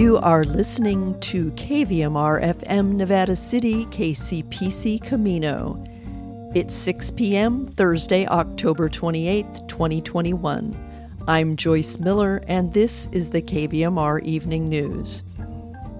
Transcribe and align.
You 0.00 0.16
are 0.16 0.44
listening 0.44 1.20
to 1.20 1.50
KVMR 1.50 2.42
FM 2.42 2.94
Nevada 2.94 3.36
City, 3.36 3.84
KCPC 3.84 5.02
Camino. 5.02 5.84
It's 6.54 6.74
6 6.74 7.10
p.m., 7.10 7.66
Thursday, 7.66 8.26
October 8.26 8.88
28th, 8.88 9.68
2021. 9.68 11.20
I'm 11.28 11.54
Joyce 11.54 11.98
Miller, 11.98 12.42
and 12.48 12.72
this 12.72 13.10
is 13.12 13.28
the 13.28 13.42
KVMR 13.42 14.22
Evening 14.22 14.70
News. 14.70 15.22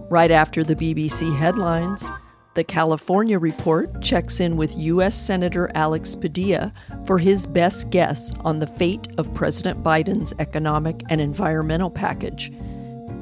Right 0.09 0.31
after 0.31 0.65
the 0.65 0.77
BBC 0.77 1.37
headlines, 1.37 2.11
the 2.55 2.65
California 2.65 3.39
Report 3.39 4.01
checks 4.01 4.41
in 4.41 4.57
with 4.57 4.79
U.S. 4.79 5.15
Senator 5.15 5.71
Alex 5.75 6.17
Padilla 6.17 6.73
for 7.05 7.19
his 7.19 7.47
best 7.47 7.91
guess 7.91 8.33
on 8.47 8.61
the 8.61 8.67
fate 8.67 9.09
of 9.19 9.35
President 9.35 9.85
Biden's 9.85 10.33
economic 10.39 11.03
and 11.11 11.21
environmental 11.21 11.91
package. 11.91 12.51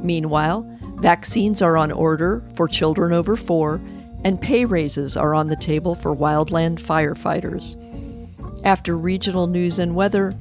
Meanwhile, 0.02 0.68
vaccines 0.96 1.62
are 1.62 1.76
on 1.76 1.92
order 1.92 2.42
for 2.54 2.68
children 2.68 3.12
over 3.12 3.36
four, 3.36 3.80
and 4.24 4.40
pay 4.40 4.64
raises 4.64 5.16
are 5.16 5.34
on 5.34 5.48
the 5.48 5.56
table 5.56 5.94
for 5.94 6.14
wildland 6.14 6.80
firefighters. 6.80 7.76
After 8.64 8.96
regional 8.96 9.46
news 9.46 9.78
and 9.78 9.94
weather, 9.94 10.34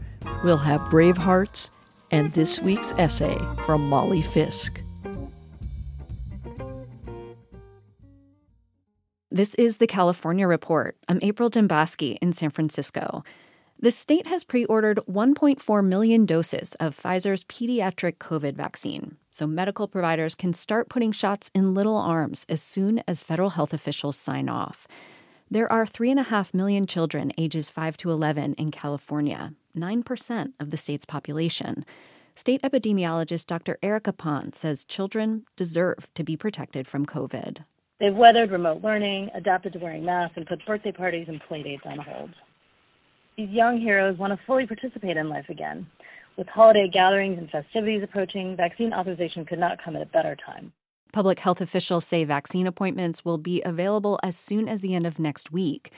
we'll 0.44 0.58
have 0.58 0.90
Brave 0.90 1.18
Hearts 1.18 1.72
and 2.12 2.34
this 2.34 2.60
week's 2.60 2.94
essay 2.94 3.38
from 3.66 3.88
Molly 3.88 4.22
Fisk. 4.22 4.82
This 9.30 9.54
is 9.56 9.78
the 9.78 9.88
California 9.88 10.48
Report. 10.48 10.98
I'm 11.08 11.20
April 11.22 11.52
Dembosky 11.52 12.18
in 12.22 12.34
San 12.34 12.50
Francisco. 12.50 13.24
The 13.80 13.92
state 13.92 14.26
has 14.26 14.44
pre 14.44 14.66
ordered 14.66 15.00
1.4 15.08 15.86
million 15.86 16.26
doses 16.26 16.74
of 16.80 16.98
Pfizer's 16.98 17.44
pediatric 17.44 18.18
COVID 18.18 18.56
vaccine, 18.56 19.18
so 19.38 19.46
medical 19.46 19.88
providers 19.88 20.34
can 20.34 20.52
start 20.52 20.90
putting 20.90 21.12
shots 21.12 21.52
in 21.54 21.76
little 21.76 21.96
arms 21.96 22.44
as 22.50 22.60
soon 22.60 23.04
as 23.08 23.22
federal 23.22 23.52
health 23.52 23.72
officials 23.72 24.18
sign 24.18 24.50
off. 24.50 24.88
There 25.52 25.72
are 25.72 25.86
3.5 25.86 26.56
million 26.56 26.88
children 26.88 27.32
ages 27.38 27.70
5 27.70 27.98
to 27.98 28.10
11 28.10 28.56
in 28.56 28.72
California, 28.72 29.54
9% 29.78 30.54
of 30.60 30.72
the 30.72 30.78
state's 30.78 31.06
population. 31.06 31.86
State 32.34 32.64
epidemiologist 32.64 33.46
Dr. 33.46 33.78
Erica 33.84 34.12
Pan 34.12 34.54
says 34.54 34.84
children 34.84 35.46
deserve 35.56 36.10
to 36.16 36.24
be 36.24 36.36
protected 36.36 36.88
from 36.88 37.06
COVID. 37.06 37.60
They've 38.00 38.16
weathered 38.16 38.50
remote 38.50 38.84
learning, 38.84 39.30
adapted 39.36 39.74
to 39.74 39.80
wearing 39.80 40.04
masks, 40.04 40.38
and 40.38 40.48
put 40.48 40.66
birthday 40.66 40.92
parties 40.92 41.28
and 41.28 41.40
playdates 41.48 41.86
on 41.86 42.00
hold. 42.00 42.32
These 43.38 43.50
young 43.50 43.80
heroes 43.80 44.18
want 44.18 44.34
to 44.34 44.46
fully 44.48 44.66
participate 44.66 45.16
in 45.16 45.30
life 45.30 45.50
again. 45.50 45.86
With 46.38 46.48
holiday 46.50 46.88
gatherings 46.88 47.40
and 47.40 47.50
festivities 47.50 48.04
approaching, 48.04 48.56
vaccine 48.56 48.94
authorization 48.94 49.44
could 49.44 49.58
not 49.58 49.84
come 49.84 49.96
at 49.96 50.04
a 50.04 50.06
better 50.06 50.36
time. 50.36 50.72
Public 51.12 51.40
health 51.40 51.62
officials 51.62 52.06
say 52.06 52.24
vaccine 52.26 52.68
appointments 52.68 53.26
will 53.26 53.40
be 53.40 53.64
available 53.64 54.20
as 54.22 54.38
soon 54.38 54.70
as 54.70 54.82
the 54.82 54.94
end 54.94 55.08
of 55.08 55.18
next 55.18 55.52
week. 55.52 55.92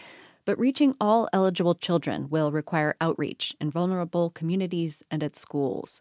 But 0.45 0.57
reaching 0.57 0.95
all 1.01 1.27
eligible 1.33 1.75
children 1.75 2.29
will 2.29 2.53
require 2.53 2.95
outreach 3.01 3.53
in 3.59 3.69
vulnerable 3.69 4.29
communities 4.29 5.03
and 5.11 5.21
at 5.23 5.35
schools. 5.35 5.99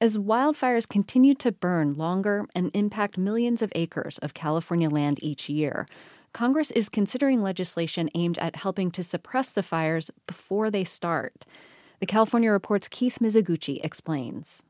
As 0.00 0.16
wildfires 0.16 0.88
continue 0.88 1.34
to 1.34 1.50
burn 1.50 1.94
longer 1.94 2.46
and 2.54 2.70
impact 2.72 3.18
millions 3.18 3.62
of 3.62 3.72
acres 3.74 4.18
of 4.18 4.32
California 4.32 4.88
land 4.88 5.18
each 5.22 5.48
year, 5.48 5.88
Congress 6.32 6.70
is 6.70 6.88
considering 6.88 7.42
legislation 7.42 8.08
aimed 8.14 8.38
at 8.38 8.56
helping 8.56 8.92
to 8.92 9.02
suppress 9.02 9.50
the 9.50 9.62
fires 9.62 10.10
before 10.28 10.70
they 10.70 10.84
start. 10.84 11.44
The 12.04 12.12
California 12.12 12.50
Report's 12.50 12.86
Keith 12.86 13.18
Mizuguchi 13.18 13.82
explains. 13.82 14.62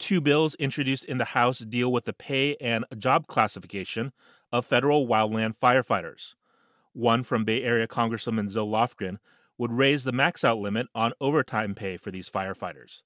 Two 0.00 0.20
bills 0.20 0.56
introduced 0.56 1.04
in 1.04 1.18
the 1.18 1.24
House 1.24 1.60
deal 1.60 1.92
with 1.92 2.04
the 2.04 2.12
pay 2.12 2.56
and 2.56 2.84
job 2.98 3.28
classification 3.28 4.12
of 4.50 4.66
federal 4.66 5.06
wildland 5.06 5.56
firefighters. 5.56 6.34
One 6.92 7.22
from 7.22 7.44
Bay 7.44 7.62
Area 7.62 7.86
Congresswoman 7.86 8.50
Zoe 8.50 8.66
Lofgren 8.66 9.18
would 9.56 9.70
raise 9.70 10.02
the 10.02 10.10
max 10.10 10.42
out 10.42 10.58
limit 10.58 10.88
on 10.92 11.12
overtime 11.20 11.76
pay 11.76 11.96
for 11.96 12.10
these 12.10 12.28
firefighters. 12.28 13.02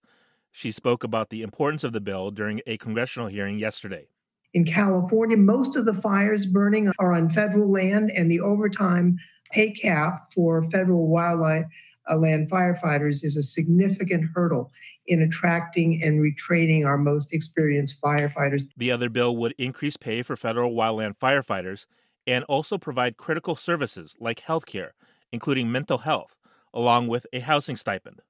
She 0.51 0.73
spoke 0.73 1.05
about 1.05 1.29
the 1.29 1.43
importance 1.43 1.85
of 1.85 1.93
the 1.93 2.01
bill 2.01 2.31
during 2.31 2.63
a 2.67 2.79
congressional 2.79 3.29
hearing 3.29 3.59
yesterday. 3.59 4.09
In 4.55 4.65
California, 4.65 5.37
most 5.37 5.77
of 5.77 5.85
the 5.85 5.93
fires 5.93 6.47
burning 6.47 6.91
are 6.99 7.13
on 7.13 7.29
federal 7.29 7.71
land, 7.71 8.13
and 8.13 8.31
the 8.31 8.41
overtime 8.41 9.19
pay 9.51 9.73
cap 9.73 10.33
for 10.33 10.63
federal 10.71 11.07
wildlife 11.07 11.67
uh, 12.11 12.17
land 12.17 12.51
firefighters 12.51 13.25
is 13.25 13.37
a 13.37 13.43
significant 13.43 14.25
hurdle 14.35 14.73
in 15.07 15.23
attracting 15.23 16.03
and 16.03 16.21
retraining 16.21 16.87
our 16.87 16.99
most 16.99 17.33
experienced 17.33 18.01
firefighters. 18.01 18.65
The 18.77 18.91
other 18.91 19.09
bill 19.09 19.37
would 19.37 19.55
increase 19.59 19.97
pay 19.97 20.23
for 20.23 20.37
federal 20.37 20.75
wildland 20.75 21.19
firefighters 21.19 21.87
and 22.27 22.45
also 22.45 22.79
provide 22.79 23.17
critical 23.17 23.57
services 23.57 24.15
like 24.19 24.41
health 24.41 24.67
care, 24.67 24.95
including 25.33 25.71
mental 25.71 25.99
health, 25.99 26.37
along 26.73 27.09
with 27.09 27.27
a 27.33 27.41
housing 27.41 27.77
stipend. 27.77 28.21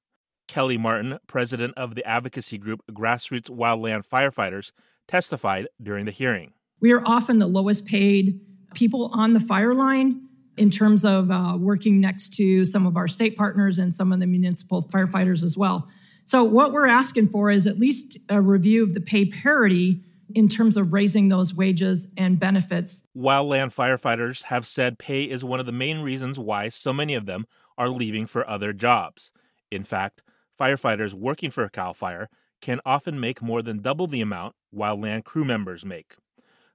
Kelly 0.46 0.76
Martin, 0.76 1.18
president 1.26 1.74
of 1.76 1.94
the 1.94 2.04
advocacy 2.04 2.58
group 2.58 2.82
Grassroots 2.90 3.48
Wildland 3.48 4.06
Firefighters, 4.06 4.72
testified 5.08 5.68
during 5.82 6.04
the 6.04 6.10
hearing. 6.10 6.52
We 6.80 6.92
are 6.92 7.02
often 7.06 7.38
the 7.38 7.46
lowest 7.46 7.86
paid 7.86 8.40
people 8.74 9.10
on 9.14 9.32
the 9.32 9.40
fire 9.40 9.74
line 9.74 10.28
in 10.56 10.70
terms 10.70 11.04
of 11.04 11.30
uh, 11.30 11.56
working 11.58 12.00
next 12.00 12.34
to 12.34 12.64
some 12.64 12.86
of 12.86 12.96
our 12.96 13.08
state 13.08 13.36
partners 13.36 13.78
and 13.78 13.92
some 13.94 14.12
of 14.12 14.20
the 14.20 14.26
municipal 14.26 14.82
firefighters 14.82 15.42
as 15.42 15.56
well. 15.56 15.88
So, 16.24 16.42
what 16.42 16.72
we're 16.72 16.86
asking 16.86 17.28
for 17.28 17.50
is 17.50 17.66
at 17.66 17.78
least 17.78 18.18
a 18.28 18.40
review 18.40 18.82
of 18.82 18.94
the 18.94 19.00
pay 19.00 19.26
parity 19.26 20.00
in 20.34 20.48
terms 20.48 20.76
of 20.76 20.92
raising 20.92 21.28
those 21.28 21.54
wages 21.54 22.08
and 22.16 22.38
benefits. 22.38 23.06
Wildland 23.16 23.74
firefighters 23.74 24.44
have 24.44 24.66
said 24.66 24.98
pay 24.98 25.24
is 25.24 25.44
one 25.44 25.60
of 25.60 25.66
the 25.66 25.72
main 25.72 25.98
reasons 25.98 26.38
why 26.38 26.68
so 26.68 26.92
many 26.92 27.14
of 27.14 27.26
them 27.26 27.46
are 27.76 27.88
leaving 27.88 28.26
for 28.26 28.48
other 28.48 28.72
jobs. 28.72 29.32
In 29.70 29.84
fact, 29.84 30.22
firefighters 30.58 31.12
working 31.12 31.50
for 31.50 31.64
a 31.64 31.70
CAL 31.70 31.94
FIRE 31.94 32.28
can 32.60 32.80
often 32.86 33.20
make 33.20 33.42
more 33.42 33.60
than 33.60 33.82
double 33.82 34.06
the 34.06 34.20
amount 34.20 34.54
wildland 34.74 35.24
crew 35.24 35.44
members 35.44 35.84
make. 35.84 36.14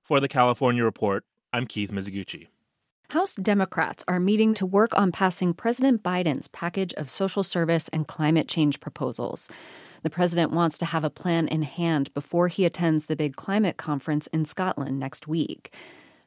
For 0.03 0.19
the 0.19 0.27
California 0.27 0.83
Report, 0.83 1.25
I'm 1.51 1.65
Keith 1.65 1.91
Mizuguchi. 1.91 2.47
House 3.11 3.33
Democrats 3.33 4.03
are 4.07 4.19
meeting 4.19 4.53
to 4.53 4.67
work 4.67 4.95
on 4.95 5.11
passing 5.11 5.55
President 5.55 6.03
Biden's 6.03 6.47
package 6.47 6.93
of 6.93 7.09
social 7.09 7.41
service 7.41 7.87
and 7.87 8.07
climate 8.07 8.47
change 8.47 8.79
proposals. 8.79 9.49
The 10.03 10.11
president 10.11 10.51
wants 10.51 10.77
to 10.77 10.85
have 10.85 11.03
a 11.03 11.09
plan 11.09 11.47
in 11.47 11.63
hand 11.63 12.13
before 12.13 12.49
he 12.49 12.65
attends 12.65 13.07
the 13.07 13.15
big 13.15 13.35
climate 13.35 13.77
conference 13.77 14.27
in 14.27 14.45
Scotland 14.45 14.99
next 14.99 15.27
week. 15.27 15.73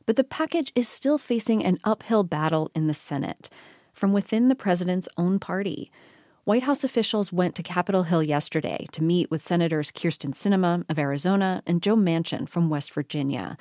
But 0.07 0.17
the 0.17 0.25
package 0.25 0.73
is 0.75 0.89
still 0.89 1.19
facing 1.19 1.65
an 1.65 1.79
uphill 1.85 2.25
battle 2.25 2.69
in 2.75 2.89
the 2.89 2.95
Senate 2.95 3.49
from 3.93 4.13
within 4.13 4.49
the 4.49 4.57
president's 4.57 5.09
own 5.17 5.39
party. 5.39 5.89
White 6.43 6.65
House 6.65 6.83
officials 6.83 7.33
went 7.33 7.55
to 7.55 7.63
Capitol 7.63 8.03
Hill 8.03 8.25
yesterday 8.25 8.89
to 8.91 9.05
meet 9.05 9.31
with 9.31 9.41
Senators 9.41 9.93
Kyrsten 9.93 10.35
Sinema 10.35 10.85
of 10.89 10.99
Arizona 10.99 11.63
and 11.65 11.81
Joe 11.81 11.95
Manchin 11.95 12.49
from 12.49 12.69
West 12.69 12.93
Virginia. 12.93 13.57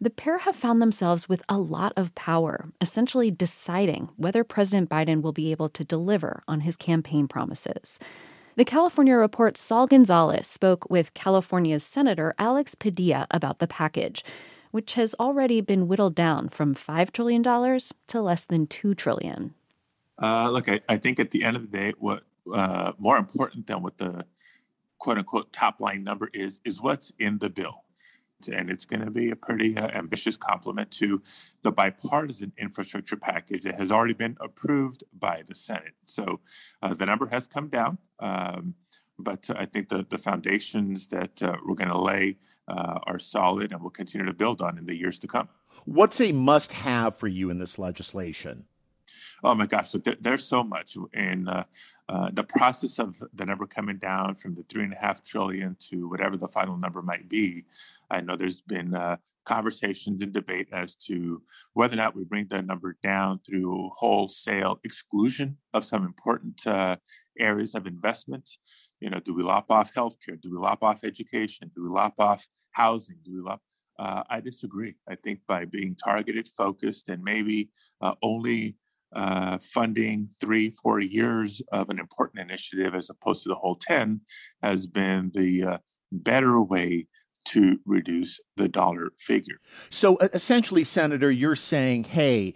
The 0.00 0.10
pair 0.10 0.38
have 0.38 0.54
found 0.54 0.80
themselves 0.80 1.28
with 1.28 1.42
a 1.48 1.58
lot 1.58 1.92
of 1.96 2.14
power, 2.14 2.70
essentially 2.80 3.32
deciding 3.32 4.10
whether 4.16 4.44
President 4.44 4.88
Biden 4.88 5.22
will 5.22 5.32
be 5.32 5.50
able 5.50 5.68
to 5.70 5.82
deliver 5.82 6.42
on 6.46 6.60
his 6.60 6.76
campaign 6.76 7.26
promises. 7.26 7.98
The 8.54 8.64
California 8.64 9.16
Report's 9.16 9.60
Saul 9.60 9.88
Gonzalez 9.88 10.46
spoke 10.46 10.88
with 10.88 11.14
California's 11.14 11.82
Senator 11.82 12.32
Alex 12.38 12.76
Padilla 12.76 13.26
about 13.32 13.58
the 13.58 13.66
package, 13.66 14.22
which 14.70 14.94
has 14.94 15.16
already 15.18 15.60
been 15.60 15.88
whittled 15.88 16.14
down 16.14 16.48
from 16.48 16.76
$5 16.76 17.10
trillion 17.10 17.42
to 17.42 18.20
less 18.20 18.44
than 18.44 18.68
2 18.68 18.94
trillion. 18.94 19.54
Uh, 20.20 20.50
look, 20.50 20.68
I, 20.68 20.80
I, 20.88 20.96
think 20.96 21.18
at 21.18 21.32
the 21.32 21.42
end 21.42 21.56
of 21.56 21.62
the 21.62 21.68
day, 21.68 21.94
what 21.98 22.22
uh, 22.52 22.92
more 22.98 23.16
important 23.16 23.66
than 23.66 23.82
what 23.82 23.98
the 23.98 24.26
quote 24.98 25.18
unquote 25.18 25.52
top 25.52 25.80
line 25.80 26.04
number 26.04 26.28
is, 26.32 26.60
is 26.64 26.80
what's 26.80 27.12
in 27.18 27.38
the 27.38 27.50
bill. 27.50 27.84
And 28.46 28.70
it's 28.70 28.84
going 28.84 29.04
to 29.04 29.10
be 29.10 29.30
a 29.30 29.36
pretty 29.36 29.76
uh, 29.76 29.88
ambitious 29.88 30.36
complement 30.36 30.92
to 30.92 31.20
the 31.62 31.72
bipartisan 31.72 32.52
infrastructure 32.56 33.16
package 33.16 33.62
that 33.62 33.74
has 33.74 33.90
already 33.90 34.14
been 34.14 34.36
approved 34.40 35.02
by 35.18 35.42
the 35.48 35.56
Senate. 35.56 35.94
So 36.06 36.40
uh, 36.80 36.94
the 36.94 37.06
number 37.06 37.26
has 37.28 37.48
come 37.48 37.68
down, 37.68 37.98
um, 38.20 38.74
but 39.18 39.50
I 39.50 39.66
think 39.66 39.88
the, 39.88 40.06
the 40.08 40.18
foundations 40.18 41.08
that 41.08 41.42
uh, 41.42 41.56
we're 41.66 41.74
going 41.74 41.90
to 41.90 41.98
lay 41.98 42.36
uh, 42.68 43.00
are 43.08 43.18
solid 43.18 43.72
and 43.72 43.80
we'll 43.80 43.90
continue 43.90 44.26
to 44.26 44.32
build 44.32 44.60
on 44.60 44.78
in 44.78 44.86
the 44.86 44.96
years 44.96 45.18
to 45.20 45.26
come. 45.26 45.48
What's 45.84 46.20
a 46.20 46.30
must 46.30 46.72
have 46.74 47.16
for 47.16 47.26
you 47.26 47.50
in 47.50 47.58
this 47.58 47.76
legislation? 47.76 48.66
Oh 49.42 49.54
my 49.54 49.66
gosh! 49.66 49.90
So 49.90 49.98
there, 49.98 50.16
there's 50.20 50.44
so 50.44 50.62
much 50.62 50.96
in 51.12 51.48
uh, 51.48 51.64
uh, 52.08 52.30
the 52.32 52.44
process 52.44 52.98
of 52.98 53.22
the 53.34 53.44
number 53.44 53.66
coming 53.66 53.98
down 53.98 54.34
from 54.34 54.54
the 54.54 54.64
three 54.68 54.84
and 54.84 54.94
a 54.94 54.98
half 54.98 55.22
trillion 55.22 55.76
to 55.78 56.08
whatever 56.08 56.36
the 56.36 56.48
final 56.48 56.76
number 56.76 57.02
might 57.02 57.28
be. 57.28 57.64
I 58.10 58.20
know 58.20 58.36
there's 58.36 58.62
been 58.62 58.94
uh, 58.94 59.16
conversations 59.44 60.22
and 60.22 60.32
debate 60.32 60.68
as 60.72 60.94
to 60.94 61.42
whether 61.72 61.94
or 61.94 61.96
not 61.96 62.14
we 62.14 62.24
bring 62.24 62.46
the 62.48 62.62
number 62.62 62.96
down 63.02 63.40
through 63.40 63.90
wholesale 63.94 64.78
exclusion 64.84 65.56
of 65.72 65.84
some 65.84 66.04
important 66.04 66.66
uh, 66.66 66.96
areas 67.38 67.74
of 67.74 67.86
investment. 67.86 68.50
You 69.00 69.10
know, 69.10 69.20
do 69.20 69.34
we 69.34 69.42
lop 69.42 69.70
off 69.70 69.92
healthcare? 69.94 70.40
Do 70.40 70.50
we 70.50 70.58
lop 70.58 70.82
off 70.82 71.04
education? 71.04 71.70
Do 71.74 71.82
we 71.82 71.88
lop 71.88 72.14
off 72.18 72.46
housing? 72.72 73.16
Do 73.24 73.36
we 73.36 73.40
lop? 73.42 73.60
Uh, 73.98 74.22
I 74.30 74.40
disagree. 74.40 74.94
I 75.08 75.16
think 75.16 75.40
by 75.46 75.64
being 75.64 75.96
targeted, 75.96 76.48
focused, 76.48 77.08
and 77.08 77.22
maybe 77.22 77.70
uh, 78.00 78.14
only 78.22 78.76
uh, 79.12 79.58
funding 79.62 80.28
three, 80.40 80.70
four 80.70 81.00
years 81.00 81.62
of 81.72 81.88
an 81.88 81.98
important 81.98 82.40
initiative 82.40 82.94
as 82.94 83.10
opposed 83.10 83.42
to 83.42 83.48
the 83.48 83.54
whole 83.54 83.76
10 83.76 84.20
has 84.62 84.86
been 84.86 85.30
the 85.34 85.62
uh, 85.62 85.78
better 86.12 86.62
way 86.62 87.06
to 87.46 87.78
reduce 87.86 88.40
the 88.56 88.68
dollar 88.68 89.10
figure. 89.18 89.60
So 89.90 90.18
essentially, 90.18 90.84
Senator, 90.84 91.30
you're 91.30 91.56
saying, 91.56 92.04
hey, 92.04 92.54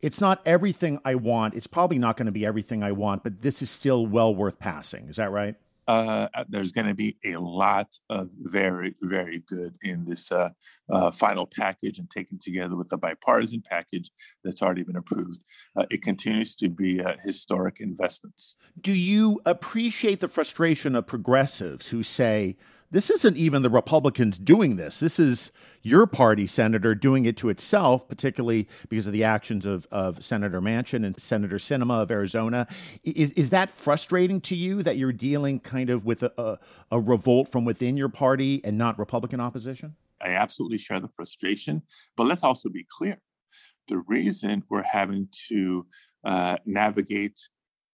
it's 0.00 0.20
not 0.20 0.42
everything 0.44 1.00
I 1.04 1.14
want. 1.14 1.54
It's 1.54 1.66
probably 1.66 1.98
not 1.98 2.16
going 2.16 2.26
to 2.26 2.32
be 2.32 2.44
everything 2.44 2.82
I 2.82 2.92
want, 2.92 3.24
but 3.24 3.40
this 3.40 3.62
is 3.62 3.70
still 3.70 4.06
well 4.06 4.34
worth 4.34 4.58
passing. 4.58 5.08
Is 5.08 5.16
that 5.16 5.30
right? 5.30 5.56
Uh, 5.88 6.28
uh 6.34 6.44
there's 6.48 6.72
going 6.72 6.86
to 6.86 6.94
be 6.94 7.16
a 7.24 7.36
lot 7.36 7.88
of 8.10 8.28
very, 8.42 8.94
very 9.02 9.42
good 9.46 9.74
in 9.82 10.04
this 10.04 10.30
uh, 10.32 10.50
uh, 10.90 11.10
final 11.10 11.46
package 11.46 11.98
and 11.98 12.10
taken 12.10 12.38
together 12.38 12.76
with 12.76 12.88
the 12.88 12.98
bipartisan 12.98 13.62
package 13.68 14.10
that's 14.44 14.62
already 14.62 14.82
been 14.82 14.96
approved. 14.96 15.42
Uh, 15.76 15.86
it 15.90 16.02
continues 16.02 16.54
to 16.54 16.68
be 16.68 17.00
uh, 17.00 17.14
historic 17.22 17.80
investments. 17.80 18.56
Do 18.80 18.92
you 18.92 19.40
appreciate 19.44 20.20
the 20.20 20.28
frustration 20.28 20.94
of 20.94 21.06
progressives 21.06 21.88
who 21.88 22.02
say, 22.02 22.56
this 22.90 23.10
isn't 23.10 23.36
even 23.36 23.62
the 23.62 23.70
Republicans 23.70 24.38
doing 24.38 24.76
this. 24.76 25.00
This 25.00 25.18
is 25.18 25.50
your 25.82 26.06
party, 26.06 26.46
Senator, 26.46 26.94
doing 26.94 27.24
it 27.26 27.36
to 27.38 27.48
itself, 27.48 28.08
particularly 28.08 28.68
because 28.88 29.06
of 29.06 29.12
the 29.12 29.24
actions 29.24 29.66
of, 29.66 29.86
of 29.90 30.24
Senator 30.24 30.60
Manchin 30.60 31.04
and 31.04 31.18
Senator 31.20 31.56
Sinema 31.56 32.02
of 32.02 32.10
Arizona. 32.10 32.66
Is, 33.04 33.32
is 33.32 33.50
that 33.50 33.70
frustrating 33.70 34.40
to 34.42 34.56
you 34.56 34.82
that 34.82 34.96
you're 34.96 35.12
dealing 35.12 35.60
kind 35.60 35.90
of 35.90 36.04
with 36.04 36.22
a, 36.22 36.32
a, 36.40 36.58
a 36.92 37.00
revolt 37.00 37.48
from 37.48 37.64
within 37.64 37.96
your 37.96 38.08
party 38.08 38.60
and 38.64 38.78
not 38.78 38.98
Republican 38.98 39.40
opposition? 39.40 39.96
I 40.20 40.30
absolutely 40.30 40.78
share 40.78 41.00
the 41.00 41.08
frustration, 41.08 41.82
but 42.16 42.26
let's 42.26 42.42
also 42.42 42.68
be 42.68 42.86
clear. 42.88 43.18
The 43.88 43.98
reason 43.98 44.64
we're 44.68 44.82
having 44.82 45.28
to 45.48 45.86
uh, 46.24 46.56
navigate 46.64 47.38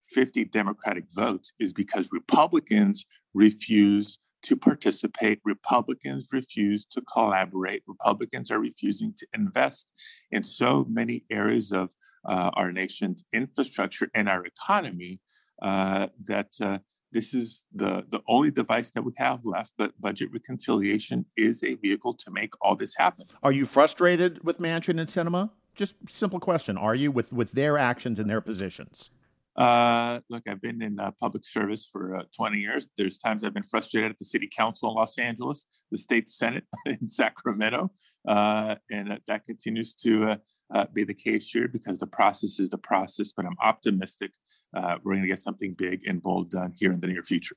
50 0.04 0.46
Democratic 0.46 1.04
votes 1.12 1.52
is 1.58 1.72
because 1.72 2.10
Republicans 2.12 3.06
refuse 3.34 4.18
to 4.42 4.56
participate. 4.56 5.40
Republicans 5.44 6.28
refuse 6.32 6.84
to 6.86 7.00
collaborate. 7.02 7.82
Republicans 7.86 8.50
are 8.50 8.60
refusing 8.60 9.14
to 9.16 9.26
invest 9.34 9.88
in 10.30 10.44
so 10.44 10.84
many 10.88 11.24
areas 11.30 11.72
of 11.72 11.94
uh, 12.24 12.50
our 12.54 12.72
nation's 12.72 13.24
infrastructure 13.32 14.08
and 14.14 14.28
our 14.28 14.44
economy 14.44 15.20
uh, 15.60 16.08
that 16.24 16.52
uh, 16.60 16.78
this 17.12 17.34
is 17.34 17.62
the, 17.74 18.04
the 18.08 18.22
only 18.26 18.50
device 18.50 18.90
that 18.90 19.02
we 19.02 19.12
have 19.16 19.40
left. 19.44 19.74
But 19.76 20.00
budget 20.00 20.30
reconciliation 20.32 21.26
is 21.36 21.62
a 21.62 21.74
vehicle 21.74 22.14
to 22.14 22.30
make 22.30 22.52
all 22.60 22.74
this 22.74 22.94
happen. 22.96 23.26
Are 23.42 23.52
you 23.52 23.66
frustrated 23.66 24.44
with 24.44 24.58
Manchin 24.58 24.98
and 24.98 25.08
Sinema? 25.08 25.50
Just 25.74 25.94
simple 26.08 26.40
question. 26.40 26.76
Are 26.76 26.94
you 26.94 27.10
with, 27.10 27.32
with 27.32 27.52
their 27.52 27.78
actions 27.78 28.18
and 28.18 28.28
their 28.28 28.40
positions? 28.40 29.10
Uh, 29.56 30.20
look, 30.30 30.42
I've 30.48 30.62
been 30.62 30.80
in 30.80 30.98
uh, 30.98 31.10
public 31.20 31.44
service 31.44 31.88
for 31.90 32.16
uh, 32.16 32.22
20 32.34 32.58
years. 32.58 32.88
There's 32.96 33.18
times 33.18 33.44
I've 33.44 33.54
been 33.54 33.62
frustrated 33.62 34.10
at 34.10 34.18
the 34.18 34.24
city 34.24 34.48
council 34.54 34.90
in 34.90 34.96
Los 34.96 35.18
Angeles, 35.18 35.66
the 35.90 35.98
state 35.98 36.30
senate 36.30 36.64
in 36.86 37.08
Sacramento, 37.08 37.92
uh, 38.26 38.76
and 38.90 39.18
that 39.26 39.46
continues 39.46 39.94
to 39.96 40.38
uh, 40.74 40.86
be 40.94 41.04
the 41.04 41.14
case 41.14 41.50
here 41.50 41.68
because 41.68 41.98
the 41.98 42.06
process 42.06 42.58
is 42.58 42.70
the 42.70 42.78
process. 42.78 43.32
But 43.36 43.44
I'm 43.44 43.56
optimistic 43.60 44.32
we're 44.72 45.14
going 45.14 45.22
to 45.22 45.28
get 45.28 45.42
something 45.42 45.74
big 45.74 46.00
and 46.06 46.22
bold 46.22 46.50
done 46.50 46.72
here 46.76 46.92
in 46.92 47.00
the 47.00 47.06
near 47.06 47.22
future. 47.22 47.56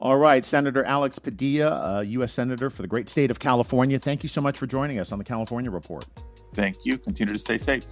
All 0.00 0.16
right, 0.16 0.44
Senator 0.44 0.82
Alex 0.82 1.18
Padilla, 1.18 2.02
U.S. 2.02 2.32
Senator 2.32 2.70
for 2.70 2.82
the 2.82 2.88
great 2.88 3.08
state 3.08 3.30
of 3.30 3.38
California. 3.38 3.98
Thank 3.98 4.22
you 4.22 4.28
so 4.28 4.40
much 4.40 4.58
for 4.58 4.66
joining 4.66 4.98
us 4.98 5.12
on 5.12 5.18
the 5.18 5.24
California 5.24 5.70
Report. 5.70 6.06
Thank 6.54 6.84
you. 6.84 6.98
Continue 6.98 7.34
to 7.34 7.38
stay 7.38 7.58
safe. 7.58 7.84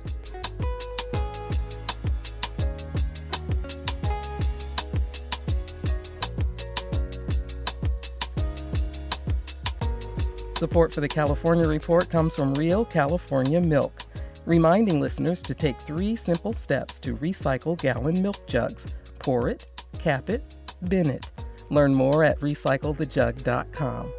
Support 10.61 10.93
for 10.93 11.01
the 11.01 11.09
California 11.09 11.67
Report 11.67 12.11
comes 12.11 12.37
from 12.37 12.53
Real 12.53 12.85
California 12.85 13.63
Milk, 13.63 14.03
reminding 14.45 15.01
listeners 15.01 15.41
to 15.41 15.55
take 15.55 15.81
three 15.81 16.15
simple 16.15 16.53
steps 16.53 16.99
to 16.99 17.17
recycle 17.17 17.81
gallon 17.81 18.21
milk 18.21 18.47
jugs 18.47 18.95
pour 19.21 19.49
it, 19.49 19.67
cap 19.99 20.29
it, 20.29 20.55
bin 20.91 21.09
it. 21.09 21.31
Learn 21.71 21.95
more 21.95 22.25
at 22.25 22.39
recyclethejug.com. 22.41 24.13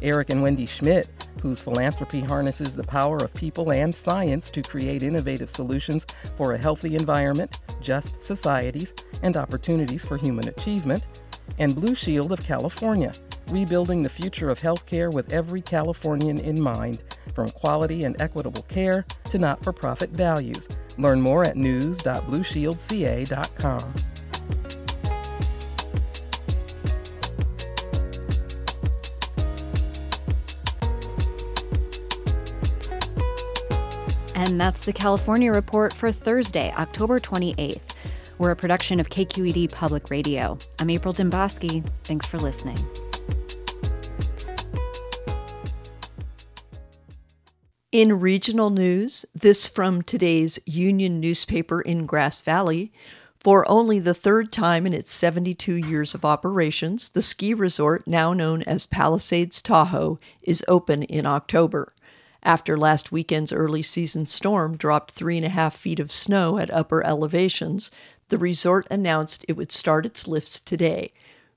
Eric 0.00 0.30
and 0.30 0.40
Wendy 0.40 0.66
Schmidt, 0.66 1.08
whose 1.42 1.60
philanthropy 1.60 2.20
harnesses 2.20 2.76
the 2.76 2.84
power 2.84 3.16
of 3.16 3.34
people 3.34 3.72
and 3.72 3.92
science 3.92 4.52
to 4.52 4.62
create 4.62 5.02
innovative 5.02 5.50
solutions 5.50 6.06
for 6.36 6.52
a 6.52 6.58
healthy 6.58 6.94
environment, 6.94 7.58
just 7.80 8.22
societies, 8.22 8.94
and 9.24 9.36
opportunities 9.36 10.04
for 10.04 10.16
human 10.16 10.46
achievement, 10.46 11.08
and 11.58 11.74
Blue 11.74 11.96
Shield 11.96 12.30
of 12.30 12.40
California 12.44 13.12
rebuilding 13.48 14.02
the 14.02 14.08
future 14.08 14.50
of 14.50 14.60
healthcare 14.60 15.12
with 15.12 15.32
every 15.32 15.60
Californian 15.60 16.38
in 16.38 16.60
mind, 16.60 17.02
from 17.34 17.48
quality 17.48 18.04
and 18.04 18.20
equitable 18.20 18.62
care 18.62 19.04
to 19.30 19.38
not 19.38 19.62
for 19.62 19.72
profit 19.72 20.10
values. 20.10 20.68
Learn 20.98 21.20
more 21.20 21.44
at 21.44 21.56
news.blueshieldca.com. 21.56 23.94
And 34.36 34.60
that's 34.60 34.84
the 34.84 34.92
California 34.92 35.50
Report 35.50 35.92
for 35.92 36.12
Thursday, 36.12 36.72
October 36.76 37.18
28th. 37.18 37.94
We're 38.38 38.50
a 38.50 38.56
production 38.56 39.00
of 39.00 39.08
KQED 39.08 39.72
Public 39.72 40.10
Radio. 40.10 40.58
I'm 40.78 40.90
April 40.90 41.14
Dembosky. 41.14 41.86
Thanks 42.02 42.26
for 42.26 42.38
listening. 42.38 42.76
In 47.94 48.18
regional 48.18 48.70
news, 48.70 49.24
this 49.36 49.68
from 49.68 50.02
today's 50.02 50.58
Union 50.66 51.20
newspaper 51.20 51.80
in 51.80 52.06
Grass 52.06 52.40
Valley. 52.40 52.92
For 53.38 53.64
only 53.70 54.00
the 54.00 54.12
third 54.12 54.50
time 54.50 54.84
in 54.84 54.92
its 54.92 55.12
72 55.12 55.74
years 55.74 56.12
of 56.12 56.24
operations, 56.24 57.10
the 57.10 57.22
ski 57.22 57.54
resort, 57.54 58.04
now 58.04 58.32
known 58.32 58.62
as 58.62 58.84
Palisades 58.84 59.62
Tahoe, 59.62 60.18
is 60.42 60.64
open 60.66 61.04
in 61.04 61.24
October. 61.24 61.92
After 62.42 62.76
last 62.76 63.12
weekend's 63.12 63.52
early 63.52 63.82
season 63.82 64.26
storm 64.26 64.76
dropped 64.76 65.12
three 65.12 65.36
and 65.36 65.46
a 65.46 65.50
half 65.50 65.76
feet 65.76 66.00
of 66.00 66.10
snow 66.10 66.58
at 66.58 66.74
upper 66.74 67.06
elevations, 67.06 67.92
the 68.28 68.38
resort 68.38 68.88
announced 68.90 69.44
it 69.46 69.52
would 69.52 69.70
start 69.70 70.04
its 70.04 70.26
lifts 70.26 70.58
today. 70.58 71.12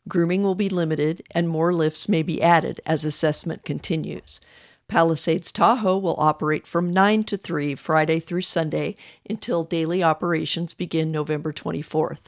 Grooming 0.08 0.44
will 0.44 0.54
be 0.54 0.70
limited, 0.70 1.24
and 1.32 1.50
more 1.50 1.74
lifts 1.74 2.08
may 2.08 2.22
be 2.22 2.44
added 2.44 2.80
as 2.86 3.04
assessment 3.04 3.66
continues. 3.66 4.40
Palisades 4.88 5.52
Tahoe 5.52 5.98
will 5.98 6.16
operate 6.18 6.66
from 6.66 6.92
9 6.92 7.24
to 7.26 7.38
3 7.38 7.76
Friday 7.76 8.20
through 8.20 8.42
Sunday 8.42 8.96
until 9.30 9.64
daily 9.64 10.02
operations 10.02 10.74
begin 10.74 11.12
November 11.12 11.52
24th. 11.52 12.28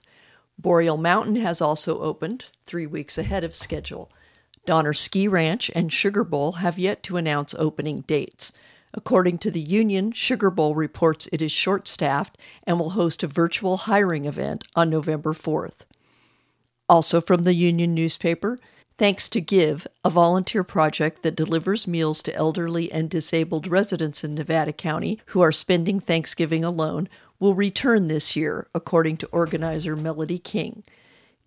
Boreal 0.58 0.98
Mountain 0.98 1.38
has 1.38 1.62
also 1.62 2.02
opened, 2.02 2.48
three 2.66 2.86
weeks 2.86 3.18
ahead 3.18 3.46
of 3.46 3.56
schedule. 3.56 4.12
Donner 4.66 4.94
Ski 4.94 5.28
Ranch 5.28 5.72
and 5.74 5.92
Sugar 5.92 6.26
Bowl 6.26 6.54
have 6.54 6.78
yet 6.78 7.02
to 7.04 7.16
announce 7.16 7.56
opening 7.58 8.02
dates. 8.02 8.52
According 8.94 9.38
to 9.40 9.52
the 9.52 9.62
union, 9.62 10.12
Sugar 10.12 10.50
Bowl 10.50 10.76
reports 10.76 11.30
it 11.32 11.42
is 11.42 11.54
short 11.54 11.88
staffed 11.88 12.38
and 12.64 12.78
will 12.78 12.92
host 12.92 13.24
a 13.24 13.28
virtual 13.28 13.78
hiring 13.78 14.26
event 14.26 14.66
on 14.76 14.90
November 14.90 15.34
4th. 15.34 15.86
Also 16.90 17.22
from 17.22 17.44
the 17.44 17.54
union 17.54 17.94
newspaper, 17.94 18.58
Thanks 19.00 19.30
to 19.30 19.40
Give, 19.40 19.88
a 20.04 20.10
volunteer 20.10 20.62
project 20.62 21.24
that 21.24 21.38
delivers 21.38 21.88
meals 21.88 22.22
to 22.24 22.36
elderly 22.36 22.92
and 22.92 23.10
disabled 23.10 23.66
residents 23.66 24.26
in 24.26 24.36
Nevada 24.36 24.74
County 24.74 25.22
who 25.28 25.40
are 25.40 25.54
spending 25.54 26.02
Thanksgiving 26.02 26.66
alone, 26.66 27.08
will 27.40 27.56
return 27.56 28.08
this 28.08 28.36
year, 28.36 28.68
according 28.76 29.16
to 29.16 29.28
organizer 29.28 29.96
Melody 29.96 30.38
King. 30.38 30.84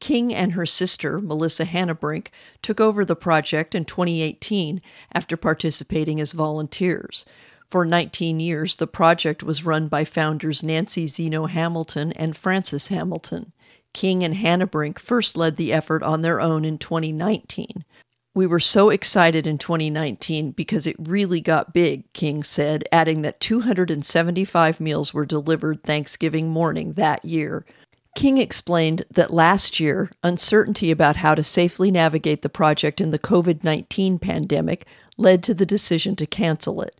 King 0.01 0.35
and 0.35 0.55
her 0.55 0.65
sister, 0.65 1.19
Melissa 1.19 1.67
Hannabrink, 1.67 2.29
took 2.63 2.81
over 2.81 3.05
the 3.05 3.15
project 3.15 3.75
in 3.75 3.85
2018 3.85 4.81
after 5.13 5.37
participating 5.37 6.23
as 6.23 6.33
volunteers. 6.33 7.27
For 7.69 7.85
19 7.85 8.41
years, 8.41 8.77
the 8.77 8.87
project 8.87 9.43
was 9.43 9.63
run 9.63 9.89
by 9.89 10.07
founders 10.07 10.65
Nancy 10.65 11.07
Zeno 11.07 11.45
Hamilton 11.45 12.13
and 12.13 12.35
Frances 12.35 12.89
Hamilton. 12.89 13.53
King 13.93 14.23
and 14.23 14.35
Hannah 14.35 14.67
Brink 14.67 14.99
first 14.99 15.37
led 15.37 15.57
the 15.57 15.73
effort 15.73 16.03
on 16.03 16.23
their 16.23 16.41
own 16.41 16.65
in 16.65 16.79
2019. 16.79 17.85
We 18.35 18.47
were 18.47 18.61
so 18.61 18.89
excited 18.89 19.47
in 19.47 19.59
2019 19.59 20.53
because 20.53 20.87
it 20.87 20.97
really 20.99 21.43
got 21.43 21.75
big, 21.75 22.11
King 22.15 22.43
said, 22.43 22.85
adding 22.91 23.21
that 23.23 23.41
275 23.41 24.81
meals 24.81 25.13
were 25.13 25.27
delivered 25.27 25.83
Thanksgiving 25.83 26.49
morning 26.49 26.95
that 26.95 27.23
year. 27.25 27.67
King 28.17 28.39
explained 28.39 29.05
that 29.11 29.33
last 29.33 29.81
year, 29.81 30.11
uncertainty 30.23 30.91
about 30.91 31.17
how 31.17 31.35
to 31.35 31.45
safely 31.45 31.91
navigate 31.91 32.41
the 32.41 32.49
project 32.49 33.01
in 33.01 33.11
the 33.11 33.19
COVID 33.19 33.65
19 33.65 34.19
pandemic 34.19 34.87
led 35.19 35.43
to 35.43 35.53
the 35.53 35.67
decision 35.67 36.17
to 36.17 36.27
cancel 36.27 36.81
it. 36.81 36.97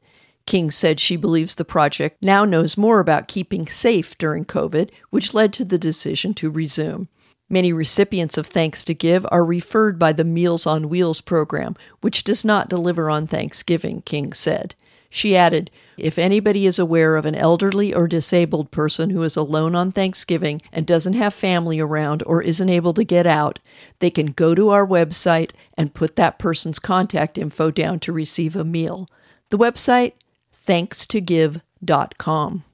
King 0.47 0.71
said 0.71 0.99
she 0.99 1.17
believes 1.17 1.55
the 1.55 1.65
project 1.65 2.23
now 2.23 2.45
knows 2.45 2.77
more 2.77 3.01
about 3.01 3.29
keeping 3.29 3.67
safe 3.67 4.17
during 4.19 4.45
COVID, 4.45 4.91
which 5.11 5.35
led 5.35 5.53
to 5.55 5.65
the 5.65 5.79
decision 5.79 6.35
to 6.35 6.51
resume. 6.51 7.09
Many 7.49 7.73
recipients 7.73 8.39
of 8.39 8.47
Thanks 8.47 8.83
to 8.85 8.95
Give 8.95 9.27
are 9.31 9.45
referred 9.45 9.99
by 9.99 10.13
the 10.13 10.25
Meals 10.25 10.67
on 10.67 10.89
Wheels 10.89 11.21
program, 11.21 11.77
which 12.01 12.25
does 12.25 12.45
not 12.45 12.71
deliver 12.71 13.11
on 13.11 13.27
Thanksgiving, 13.27 14.03
King 14.03 14.33
said. 14.33 14.75
She 15.11 15.37
added, 15.37 15.71
If 15.99 16.19
anybody 16.19 16.65
is 16.65 16.79
aware 16.79 17.17
of 17.17 17.27
an 17.27 17.35
elderly 17.35 17.93
or 17.93 18.09
disabled 18.09 18.71
person 18.71 19.11
who 19.11 19.23
is 19.23 19.37
alone 19.37 19.75
on 19.75 19.93
Thanksgiving 19.93 20.63
and 20.73 20.87
doesn't 20.87 21.13
have 21.13 21.35
family 21.35 21.79
around 21.79 22.23
or 22.25 22.41
isn't 22.41 22.71
able 22.71 22.95
to 22.95 23.05
get 23.05 23.27
out, 23.27 23.59
they 23.99 24.11
can 24.11 24.29
go 24.33 24.55
to 24.55 24.71
our 24.71 24.87
website 24.87 25.53
and 25.77 25.93
put 25.93 26.17
that 26.17 26.39
person's 26.39 26.79
contact 26.79 27.37
info 27.37 27.71
down 27.71 28.01
to 28.01 28.13
receive 28.15 28.57
a 28.57 28.65
meal. 28.65 29.07
The 29.51 29.59
website, 29.59 30.15
thankstogive.com. 30.67 32.65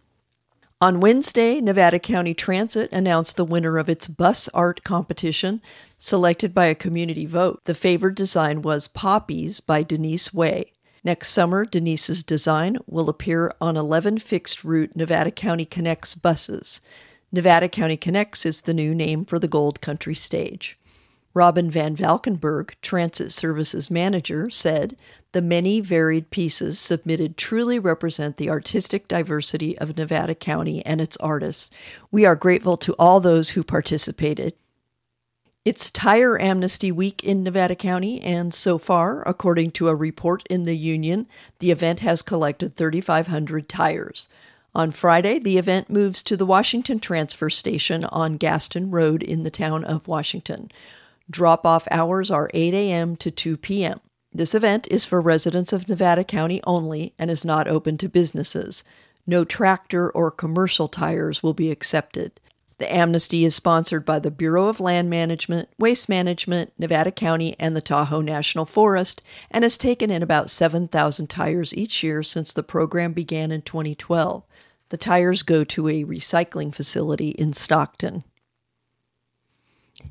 On 0.80 1.00
Wednesday, 1.00 1.60
Nevada 1.60 1.98
County 1.98 2.34
Transit 2.34 2.92
announced 2.92 3.36
the 3.36 3.44
winner 3.44 3.78
of 3.78 3.88
its 3.88 4.06
bus 4.06 4.48
art 4.54 4.84
competition, 4.84 5.60
selected 5.98 6.54
by 6.54 6.66
a 6.66 6.74
community 6.76 7.26
vote. 7.26 7.64
The 7.64 7.74
favored 7.74 8.14
design 8.14 8.62
was 8.62 8.86
Poppies 8.86 9.58
by 9.58 9.82
Denise 9.82 10.32
Way. 10.32 10.70
Next 11.02 11.30
summer, 11.30 11.64
Denise's 11.64 12.22
design 12.22 12.76
will 12.86 13.08
appear 13.08 13.52
on 13.60 13.76
11 13.76 14.18
fixed 14.18 14.62
route 14.62 14.94
Nevada 14.94 15.32
County 15.32 15.64
Connects 15.64 16.14
buses. 16.14 16.80
Nevada 17.32 17.68
County 17.68 17.96
Connects 17.96 18.46
is 18.46 18.62
the 18.62 18.74
new 18.74 18.94
name 18.94 19.24
for 19.24 19.40
the 19.40 19.48
Gold 19.48 19.80
Country 19.80 20.14
stage. 20.14 20.77
Robin 21.38 21.70
Van 21.70 21.94
Valkenburg, 21.94 22.74
Transit 22.82 23.30
Services 23.30 23.92
Manager, 23.92 24.50
said 24.50 24.96
the 25.30 25.40
many 25.40 25.78
varied 25.78 26.30
pieces 26.30 26.80
submitted 26.80 27.36
truly 27.36 27.78
represent 27.78 28.38
the 28.38 28.50
artistic 28.50 29.06
diversity 29.06 29.78
of 29.78 29.96
Nevada 29.96 30.34
County 30.34 30.84
and 30.84 31.00
its 31.00 31.16
artists. 31.18 31.70
We 32.10 32.26
are 32.26 32.34
grateful 32.34 32.76
to 32.78 32.92
all 32.94 33.20
those 33.20 33.50
who 33.50 33.62
participated. 33.62 34.54
It's 35.64 35.92
Tire 35.92 36.42
Amnesty 36.42 36.90
Week 36.90 37.22
in 37.22 37.44
Nevada 37.44 37.76
County, 37.76 38.20
and 38.20 38.52
so 38.52 38.76
far, 38.76 39.22
according 39.22 39.70
to 39.72 39.86
a 39.86 39.94
report 39.94 40.42
in 40.50 40.64
the 40.64 40.76
Union, 40.76 41.28
the 41.60 41.70
event 41.70 42.00
has 42.00 42.20
collected 42.20 42.74
3,500 42.74 43.68
tires. 43.68 44.28
On 44.74 44.90
Friday, 44.90 45.38
the 45.38 45.56
event 45.56 45.88
moves 45.88 46.24
to 46.24 46.36
the 46.36 46.44
Washington 46.44 46.98
Transfer 46.98 47.48
Station 47.48 48.04
on 48.06 48.38
Gaston 48.38 48.90
Road 48.90 49.22
in 49.22 49.44
the 49.44 49.52
town 49.52 49.84
of 49.84 50.08
Washington. 50.08 50.72
Drop 51.30 51.66
off 51.66 51.86
hours 51.90 52.30
are 52.30 52.50
8 52.54 52.72
a.m. 52.74 53.16
to 53.16 53.30
2 53.30 53.56
p.m. 53.58 54.00
This 54.32 54.54
event 54.54 54.86
is 54.90 55.04
for 55.04 55.20
residents 55.20 55.72
of 55.72 55.88
Nevada 55.88 56.24
County 56.24 56.60
only 56.64 57.14
and 57.18 57.30
is 57.30 57.44
not 57.44 57.68
open 57.68 57.98
to 57.98 58.08
businesses. 58.08 58.84
No 59.26 59.44
tractor 59.44 60.10
or 60.10 60.30
commercial 60.30 60.88
tires 60.88 61.42
will 61.42 61.54
be 61.54 61.70
accepted. 61.70 62.40
The 62.78 62.90
amnesty 62.90 63.44
is 63.44 63.56
sponsored 63.56 64.04
by 64.04 64.20
the 64.20 64.30
Bureau 64.30 64.68
of 64.68 64.80
Land 64.80 65.10
Management, 65.10 65.68
Waste 65.78 66.08
Management, 66.08 66.72
Nevada 66.78 67.10
County, 67.10 67.56
and 67.58 67.76
the 67.76 67.82
Tahoe 67.82 68.20
National 68.20 68.64
Forest, 68.64 69.20
and 69.50 69.64
has 69.64 69.76
taken 69.76 70.10
in 70.10 70.22
about 70.22 70.48
7,000 70.48 71.26
tires 71.28 71.74
each 71.74 72.02
year 72.04 72.22
since 72.22 72.52
the 72.52 72.62
program 72.62 73.12
began 73.12 73.50
in 73.50 73.62
2012. 73.62 74.44
The 74.90 74.96
tires 74.96 75.42
go 75.42 75.64
to 75.64 75.88
a 75.88 76.04
recycling 76.04 76.72
facility 76.72 77.30
in 77.30 77.52
Stockton. 77.52 78.22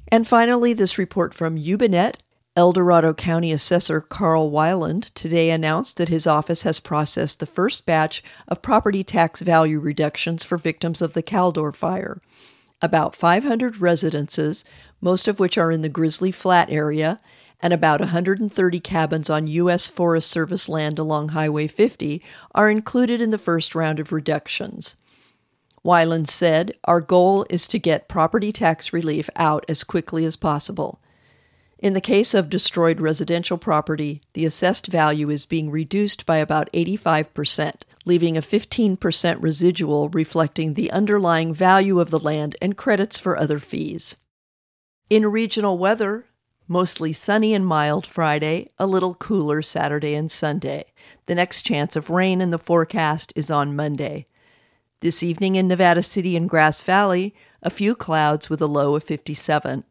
And 0.10 0.27
finally, 0.27 0.74
this 0.74 0.98
report 0.98 1.34
from 1.34 1.58
Yubanet. 1.58 2.15
El 2.56 2.74
Dorado 2.74 3.13
County 3.13 3.51
Assessor 3.51 4.01
Karl 4.01 4.50
Weiland 4.50 5.13
today 5.13 5.51
announced 5.51 5.98
that 5.98 6.10
his 6.10 6.25
office 6.25 6.63
has 6.63 6.79
processed 6.79 7.39
the 7.39 7.46
first 7.46 7.86
batch 7.86 8.24
of 8.48 8.63
property 8.63 9.03
tax 9.03 9.41
value 9.41 9.79
reductions 9.79 10.44
for 10.44 10.58
victims 10.58 11.00
of 11.00 11.13
the 11.13 11.22
Caldor 11.22 11.72
fire 11.75 12.20
about 12.82 13.15
500 13.15 13.79
residences, 13.79 14.63
most 15.01 15.27
of 15.27 15.39
which 15.39 15.58
are 15.58 15.72
in 15.72 15.82
the 15.82 15.89
Grizzly 15.89 16.32
Flat 16.32 16.70
area, 16.70 17.17
and 17.60 17.74
about 17.74 18.00
130 18.00 18.79
cabins 18.79 19.29
on 19.29 19.48
U.S. 19.48 19.88
Forest 19.88 20.29
Service 20.29 20.70
land 20.70 21.00
along 21.00 21.29
Highway 21.29 21.67
50 21.67 22.22
are 22.53 22.70
included 22.70 23.20
in 23.20 23.32
the 23.32 23.39
first 23.39 23.74
round 23.74 24.00
of 24.00 24.12
reductions. 24.12 24.96
Weiland 25.88 26.27
said, 26.27 26.74
Our 26.84 27.00
goal 27.00 27.46
is 27.50 27.65
to 27.70 27.79
get 27.79 28.10
property 28.10 28.51
tax 28.51 28.91
relief 28.91 29.29
out 29.38 29.63
as 29.70 29.86
quickly 29.86 30.25
as 30.25 30.36
possible. 30.36 31.01
In 31.79 31.94
the 31.94 32.01
case 32.01 32.34
of 32.34 32.50
destroyed 32.50 33.00
residential 33.00 33.58
property, 33.58 34.22
the 34.34 34.44
assessed 34.44 34.88
value 34.88 35.29
is 35.29 35.46
being 35.46 35.72
reduced 35.72 36.25
by 36.25 36.38
about 36.38 36.70
85%, 36.74 37.84
leaving 38.03 38.36
a 38.36 38.41
15% 38.41 39.38
residual 39.41 40.10
reflecting 40.10 40.74
the 40.74 40.91
underlying 40.91 41.53
value 41.53 42.01
of 42.01 42.10
the 42.10 42.20
land 42.20 42.58
and 42.62 42.75
credits 42.75 43.17
for 43.17 43.38
other 43.38 43.58
fees. 43.58 44.17
In 45.10 45.25
regional 45.27 45.77
weather, 45.77 46.25
mostly 46.67 47.13
sunny 47.13 47.53
and 47.53 47.65
mild 47.65 48.06
Friday, 48.06 48.72
a 48.77 48.86
little 48.86 49.13
cooler 49.13 49.62
Saturday 49.62 50.15
and 50.15 50.29
Sunday. 50.29 50.88
The 51.27 51.36
next 51.36 51.62
chance 51.62 51.96
of 51.96 52.10
rain 52.10 52.41
in 52.41 52.50
the 52.50 52.60
forecast 52.60 53.32
is 53.38 53.50
on 53.50 53.74
Monday. 53.74 54.25
This 55.00 55.22
evening 55.22 55.54
in 55.54 55.68
Nevada 55.68 56.01
City 56.01 56.36
and 56.36 56.50
Grass 56.50 56.82
Valley, 56.82 57.36
a 57.62 57.70
few 57.70 57.94
clouds 57.96 58.50
with 58.50 58.60
a 58.63 58.66
low 58.66 58.96
of 58.96 59.04
57. 59.04 59.84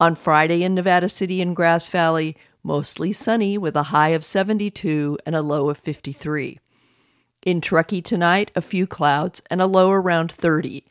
On 0.00 0.14
Friday 0.14 0.62
in 0.62 0.74
Nevada 0.74 1.10
City 1.10 1.42
and 1.42 1.54
Grass 1.54 1.90
Valley, 1.90 2.38
mostly 2.62 3.12
sunny 3.12 3.58
with 3.58 3.76
a 3.76 3.92
high 3.92 4.08
of 4.08 4.24
72 4.24 5.18
and 5.26 5.36
a 5.36 5.42
low 5.42 5.68
of 5.68 5.76
53. 5.76 6.58
In 7.44 7.60
Truckee 7.60 8.00
tonight, 8.00 8.50
a 8.56 8.62
few 8.62 8.86
clouds 8.86 9.42
and 9.50 9.60
a 9.60 9.66
low 9.66 9.90
around 9.90 10.32
30. 10.32 10.86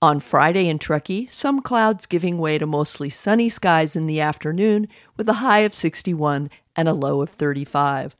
On 0.00 0.18
Friday 0.18 0.66
in 0.66 0.78
Truckee, 0.78 1.26
some 1.26 1.60
clouds 1.60 2.06
giving 2.06 2.38
way 2.38 2.56
to 2.56 2.64
mostly 2.64 3.10
sunny 3.10 3.50
skies 3.50 3.94
in 3.94 4.06
the 4.06 4.22
afternoon 4.22 4.88
with 5.18 5.28
a 5.28 5.34
high 5.44 5.60
of 5.60 5.74
61 5.74 6.48
and 6.74 6.88
a 6.88 6.94
low 6.94 7.20
of 7.20 7.28
35. 7.28 8.16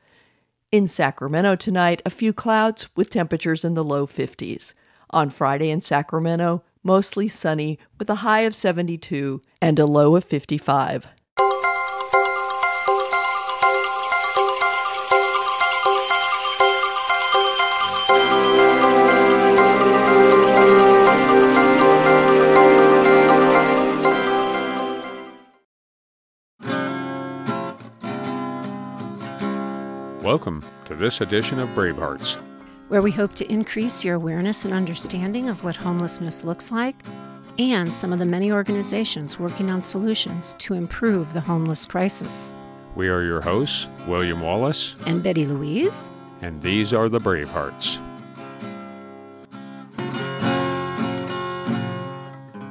In 0.69 0.85
Sacramento 0.85 1.55
tonight, 1.55 2.01
a 2.05 2.09
few 2.09 2.33
clouds 2.33 2.89
with 2.93 3.09
temperatures 3.09 3.63
in 3.63 3.73
the 3.73 3.85
low 3.85 4.05
50s. 4.05 4.73
On 5.11 5.29
Friday 5.29 5.69
in 5.69 5.79
Sacramento, 5.79 6.61
mostly 6.83 7.29
sunny 7.29 7.79
with 7.97 8.09
a 8.09 8.15
high 8.15 8.41
of 8.41 8.53
72 8.53 9.39
and 9.61 9.79
a 9.79 9.85
low 9.85 10.17
of 10.17 10.25
55. 10.25 11.07
Welcome 30.27 30.61
to 30.83 30.93
this 30.93 31.21
edition 31.21 31.57
of 31.57 31.69
Bravehearts, 31.69 32.35
where 32.89 33.01
we 33.01 33.11
hope 33.11 33.33
to 33.35 33.49
increase 33.49 34.03
your 34.03 34.15
awareness 34.15 34.65
and 34.65 34.73
understanding 34.73 35.47
of 35.47 35.63
what 35.63 35.77
homelessness 35.77 36.43
looks 36.43 36.69
like 36.69 36.97
and 37.57 37.87
some 37.93 38.11
of 38.11 38.19
the 38.19 38.25
many 38.25 38.51
organizations 38.51 39.39
working 39.39 39.69
on 39.69 39.81
solutions 39.81 40.53
to 40.59 40.73
improve 40.73 41.31
the 41.31 41.39
homeless 41.39 41.85
crisis. 41.85 42.53
We 42.93 43.07
are 43.07 43.23
your 43.23 43.39
hosts, 43.39 43.87
William 44.05 44.41
Wallace 44.41 44.95
and 45.05 45.23
Betty 45.23 45.45
Louise, 45.45 46.09
and 46.41 46.61
these 46.61 46.91
are 46.91 47.07
the 47.07 47.19
Bravehearts. 47.19 47.97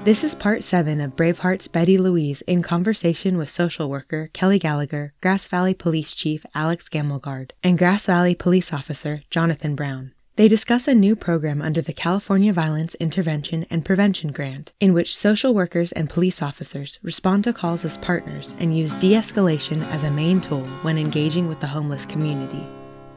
This 0.06 0.22
is 0.22 0.36
part 0.36 0.62
seven 0.62 1.00
of 1.00 1.16
Braveheart's 1.16 1.66
Betty 1.66 1.98
Louise 1.98 2.40
in 2.42 2.62
conversation 2.62 3.36
with 3.38 3.50
social 3.50 3.90
worker 3.90 4.30
Kelly 4.32 4.60
Gallagher, 4.60 5.14
Grass 5.20 5.48
Valley 5.48 5.74
Police 5.74 6.14
Chief 6.14 6.46
Alex 6.54 6.88
Gammelgard, 6.88 7.50
and 7.64 7.76
Grass 7.76 8.06
Valley 8.06 8.36
Police 8.36 8.72
Officer 8.72 9.24
Jonathan 9.30 9.74
Brown. 9.74 10.12
They 10.36 10.46
discuss 10.46 10.86
a 10.86 10.94
new 10.94 11.16
program 11.16 11.60
under 11.60 11.82
the 11.82 11.92
California 11.92 12.52
Violence 12.52 12.94
Intervention 13.00 13.66
and 13.68 13.84
Prevention 13.84 14.30
Grant, 14.30 14.72
in 14.78 14.92
which 14.92 15.16
social 15.16 15.52
workers 15.52 15.90
and 15.90 16.08
police 16.08 16.40
officers 16.40 17.00
respond 17.02 17.42
to 17.42 17.52
calls 17.52 17.84
as 17.84 17.96
partners 17.96 18.54
and 18.60 18.78
use 18.78 18.92
de 19.00 19.12
escalation 19.14 19.82
as 19.90 20.04
a 20.04 20.10
main 20.12 20.40
tool 20.40 20.62
when 20.82 20.98
engaging 20.98 21.48
with 21.48 21.58
the 21.58 21.66
homeless 21.66 22.06
community. 22.06 22.64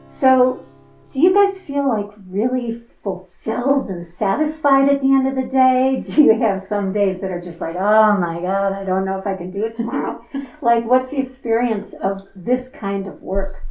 So, 0.06 0.66
do 1.08 1.20
you 1.20 1.32
guys 1.32 1.56
feel 1.56 1.88
like 1.88 2.10
really 2.26 2.82
fulfilled 3.00 3.29
and 3.46 4.06
satisfied 4.06 4.88
at 4.88 5.00
the 5.00 5.12
end 5.12 5.26
of 5.26 5.34
the 5.34 5.48
day? 5.48 6.00
Do 6.14 6.22
you 6.22 6.38
have 6.40 6.60
some 6.60 6.92
days 6.92 7.20
that 7.20 7.30
are 7.30 7.40
just 7.40 7.60
like, 7.60 7.76
oh 7.76 8.16
my 8.16 8.40
God, 8.40 8.72
I 8.72 8.84
don't 8.84 9.04
know 9.04 9.18
if 9.18 9.26
I 9.26 9.36
can 9.36 9.50
do 9.50 9.64
it 9.64 9.74
tomorrow? 9.74 10.24
like, 10.62 10.84
what's 10.84 11.10
the 11.10 11.18
experience 11.18 11.94
of 11.94 12.26
this 12.34 12.68
kind 12.68 13.06
of 13.06 13.22
work? 13.22 13.64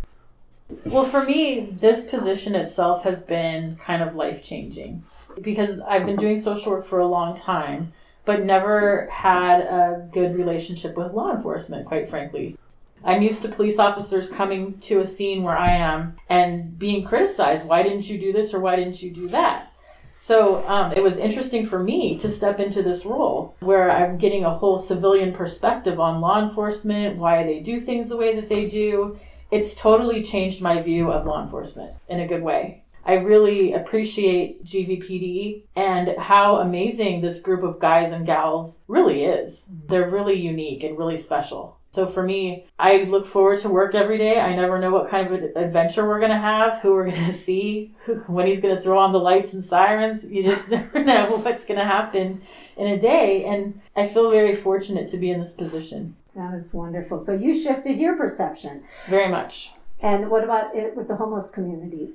Well, 0.85 1.03
for 1.05 1.23
me, 1.23 1.71
this 1.71 2.05
position 2.05 2.55
itself 2.55 3.03
has 3.03 3.23
been 3.23 3.77
kind 3.83 4.03
of 4.03 4.15
life 4.15 4.43
changing 4.43 5.03
because 5.41 5.79
I've 5.79 6.05
been 6.05 6.15
doing 6.15 6.38
social 6.38 6.73
work 6.73 6.85
for 6.85 6.99
a 6.99 7.07
long 7.07 7.35
time, 7.35 7.93
but 8.25 8.45
never 8.45 9.07
had 9.11 9.61
a 9.61 10.07
good 10.11 10.35
relationship 10.35 10.95
with 10.95 11.13
law 11.13 11.35
enforcement, 11.35 11.88
quite 11.88 12.07
frankly. 12.09 12.55
I'm 13.03 13.21
used 13.21 13.41
to 13.43 13.49
police 13.49 13.79
officers 13.79 14.29
coming 14.29 14.77
to 14.79 14.99
a 14.99 15.05
scene 15.05 15.43
where 15.43 15.57
I 15.57 15.75
am 15.75 16.17
and 16.29 16.77
being 16.77 17.05
criticized. 17.05 17.65
Why 17.65 17.83
didn't 17.83 18.09
you 18.09 18.17
do 18.17 18.33
this 18.33 18.53
or 18.53 18.59
why 18.59 18.75
didn't 18.75 19.01
you 19.01 19.11
do 19.11 19.29
that? 19.29 19.71
So 20.15 20.67
um, 20.67 20.91
it 20.91 21.01
was 21.01 21.15
interesting 21.15 21.65
for 21.65 21.81
me 21.81 22.17
to 22.17 22.29
step 22.29 22.59
into 22.59 22.83
this 22.83 23.05
role 23.05 23.55
where 23.61 23.89
I'm 23.89 24.17
getting 24.17 24.43
a 24.43 24.53
whole 24.53 24.77
civilian 24.77 25.31
perspective 25.31 25.97
on 25.97 26.19
law 26.19 26.43
enforcement, 26.43 27.17
why 27.17 27.43
they 27.45 27.61
do 27.61 27.79
things 27.79 28.09
the 28.09 28.17
way 28.17 28.35
that 28.35 28.49
they 28.49 28.67
do. 28.67 29.17
It's 29.49 29.73
totally 29.73 30.21
changed 30.21 30.61
my 30.61 30.81
view 30.81 31.09
of 31.09 31.25
law 31.25 31.41
enforcement 31.41 31.93
in 32.09 32.19
a 32.19 32.27
good 32.27 32.43
way. 32.43 32.83
I 33.05 33.13
really 33.13 33.73
appreciate 33.73 34.63
GVPD 34.65 35.63
and 35.75 36.15
how 36.19 36.57
amazing 36.57 37.21
this 37.21 37.39
group 37.39 37.63
of 37.63 37.79
guys 37.79 38.11
and 38.11 38.25
gals 38.25 38.79
really 38.87 39.23
is. 39.23 39.69
They're 39.87 40.09
really 40.09 40.35
unique 40.35 40.83
and 40.83 40.97
really 40.97 41.17
special. 41.17 41.78
So 41.91 42.05
for 42.05 42.22
me, 42.22 42.67
I 42.77 43.03
look 43.03 43.25
forward 43.25 43.62
to 43.62 43.69
work 43.69 43.96
every 43.96 44.17
day. 44.17 44.39
I 44.39 44.55
never 44.55 44.79
know 44.79 44.91
what 44.91 45.10
kind 45.10 45.27
of 45.27 45.55
adventure 45.55 46.08
we're 46.08 46.19
going 46.19 46.31
to 46.31 46.38
have, 46.38 46.81
who 46.81 46.91
we're 46.91 47.10
going 47.10 47.25
to 47.25 47.34
see, 47.34 47.96
when 48.27 48.46
he's 48.46 48.60
going 48.60 48.75
to 48.75 48.81
throw 48.81 49.00
on 49.00 49.12
the 49.12 49.19
lights 49.19 49.53
and 49.53 49.63
sirens. 49.63 50.24
You 50.25 50.43
just 50.43 50.69
never 50.72 51.03
know 51.03 51.38
what's 51.38 51.65
going 51.65 51.79
to 51.79 51.86
happen 51.86 52.41
in 52.77 52.88
a 52.88 53.00
day. 53.00 53.46
And 53.46 53.81
I 53.96 54.08
feel 54.08 54.29
very 54.29 54.55
fortunate 54.55 55.10
to 55.12 55.17
be 55.17 55.31
in 55.31 55.39
this 55.39 55.51
position. 55.51 56.15
That 56.36 56.53
is 56.53 56.74
wonderful. 56.74 57.19
So 57.19 57.34
you 57.34 57.55
shifted 57.55 57.98
your 57.98 58.15
perception. 58.15 58.84
Very 59.08 59.29
much. 59.29 59.74
And 60.01 60.29
what 60.29 60.43
about 60.43 60.75
it 60.75 60.96
with 60.96 61.08
the 61.08 61.15
homeless 61.15 61.50
community? 61.50 62.10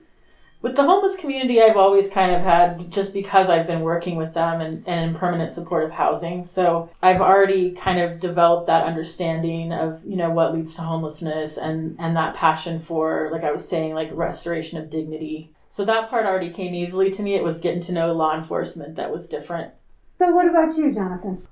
With 0.64 0.76
the 0.76 0.83
homeless 0.83 1.14
community, 1.14 1.61
I've 1.61 1.76
always 1.76 2.09
kind 2.09 2.35
of 2.35 2.40
had, 2.40 2.90
just 2.90 3.12
because 3.12 3.50
I've 3.50 3.66
been 3.66 3.80
working 3.80 4.16
with 4.16 4.33
them 4.33 4.62
and, 4.62 4.83
and 4.87 5.11
in 5.11 5.14
permanent 5.14 5.52
supportive 5.52 5.90
housing. 5.90 6.42
So 6.42 6.88
I've 7.02 7.21
already 7.21 7.73
kind 7.73 8.00
of 8.00 8.18
developed 8.18 8.68
that 8.68 8.87
understanding 8.87 9.75
of, 9.75 10.02
you 10.06 10.16
know, 10.16 10.30
what 10.30 10.54
leads 10.54 10.75
to 10.76 10.80
homelessness 10.80 11.59
and, 11.59 11.97
and 11.99 12.16
that 12.16 12.35
passion 12.35 12.80
for, 12.80 13.28
like 13.30 13.44
I 13.44 13.52
was 13.52 13.68
saying, 13.68 13.92
like 13.92 14.09
restoration 14.14 14.78
of 14.78 14.88
dignity. 14.88 15.50
So 15.68 15.85
that 15.85 16.09
part 16.09 16.25
already 16.25 16.49
came 16.49 16.75
easily 16.75 17.11
to 17.11 17.23
me. 17.23 17.35
It 17.35 17.44
was 17.44 17.59
getting 17.59 17.83
to 17.83 17.92
know 17.92 18.14
law 18.14 18.35
enforcement 18.35 18.97
that 18.97 19.12
was 19.12 19.28
different. 19.28 19.71
So 20.18 20.30
what 20.30 20.49
about 20.49 20.75
you, 20.78 20.94
Jonathan? 20.94 21.47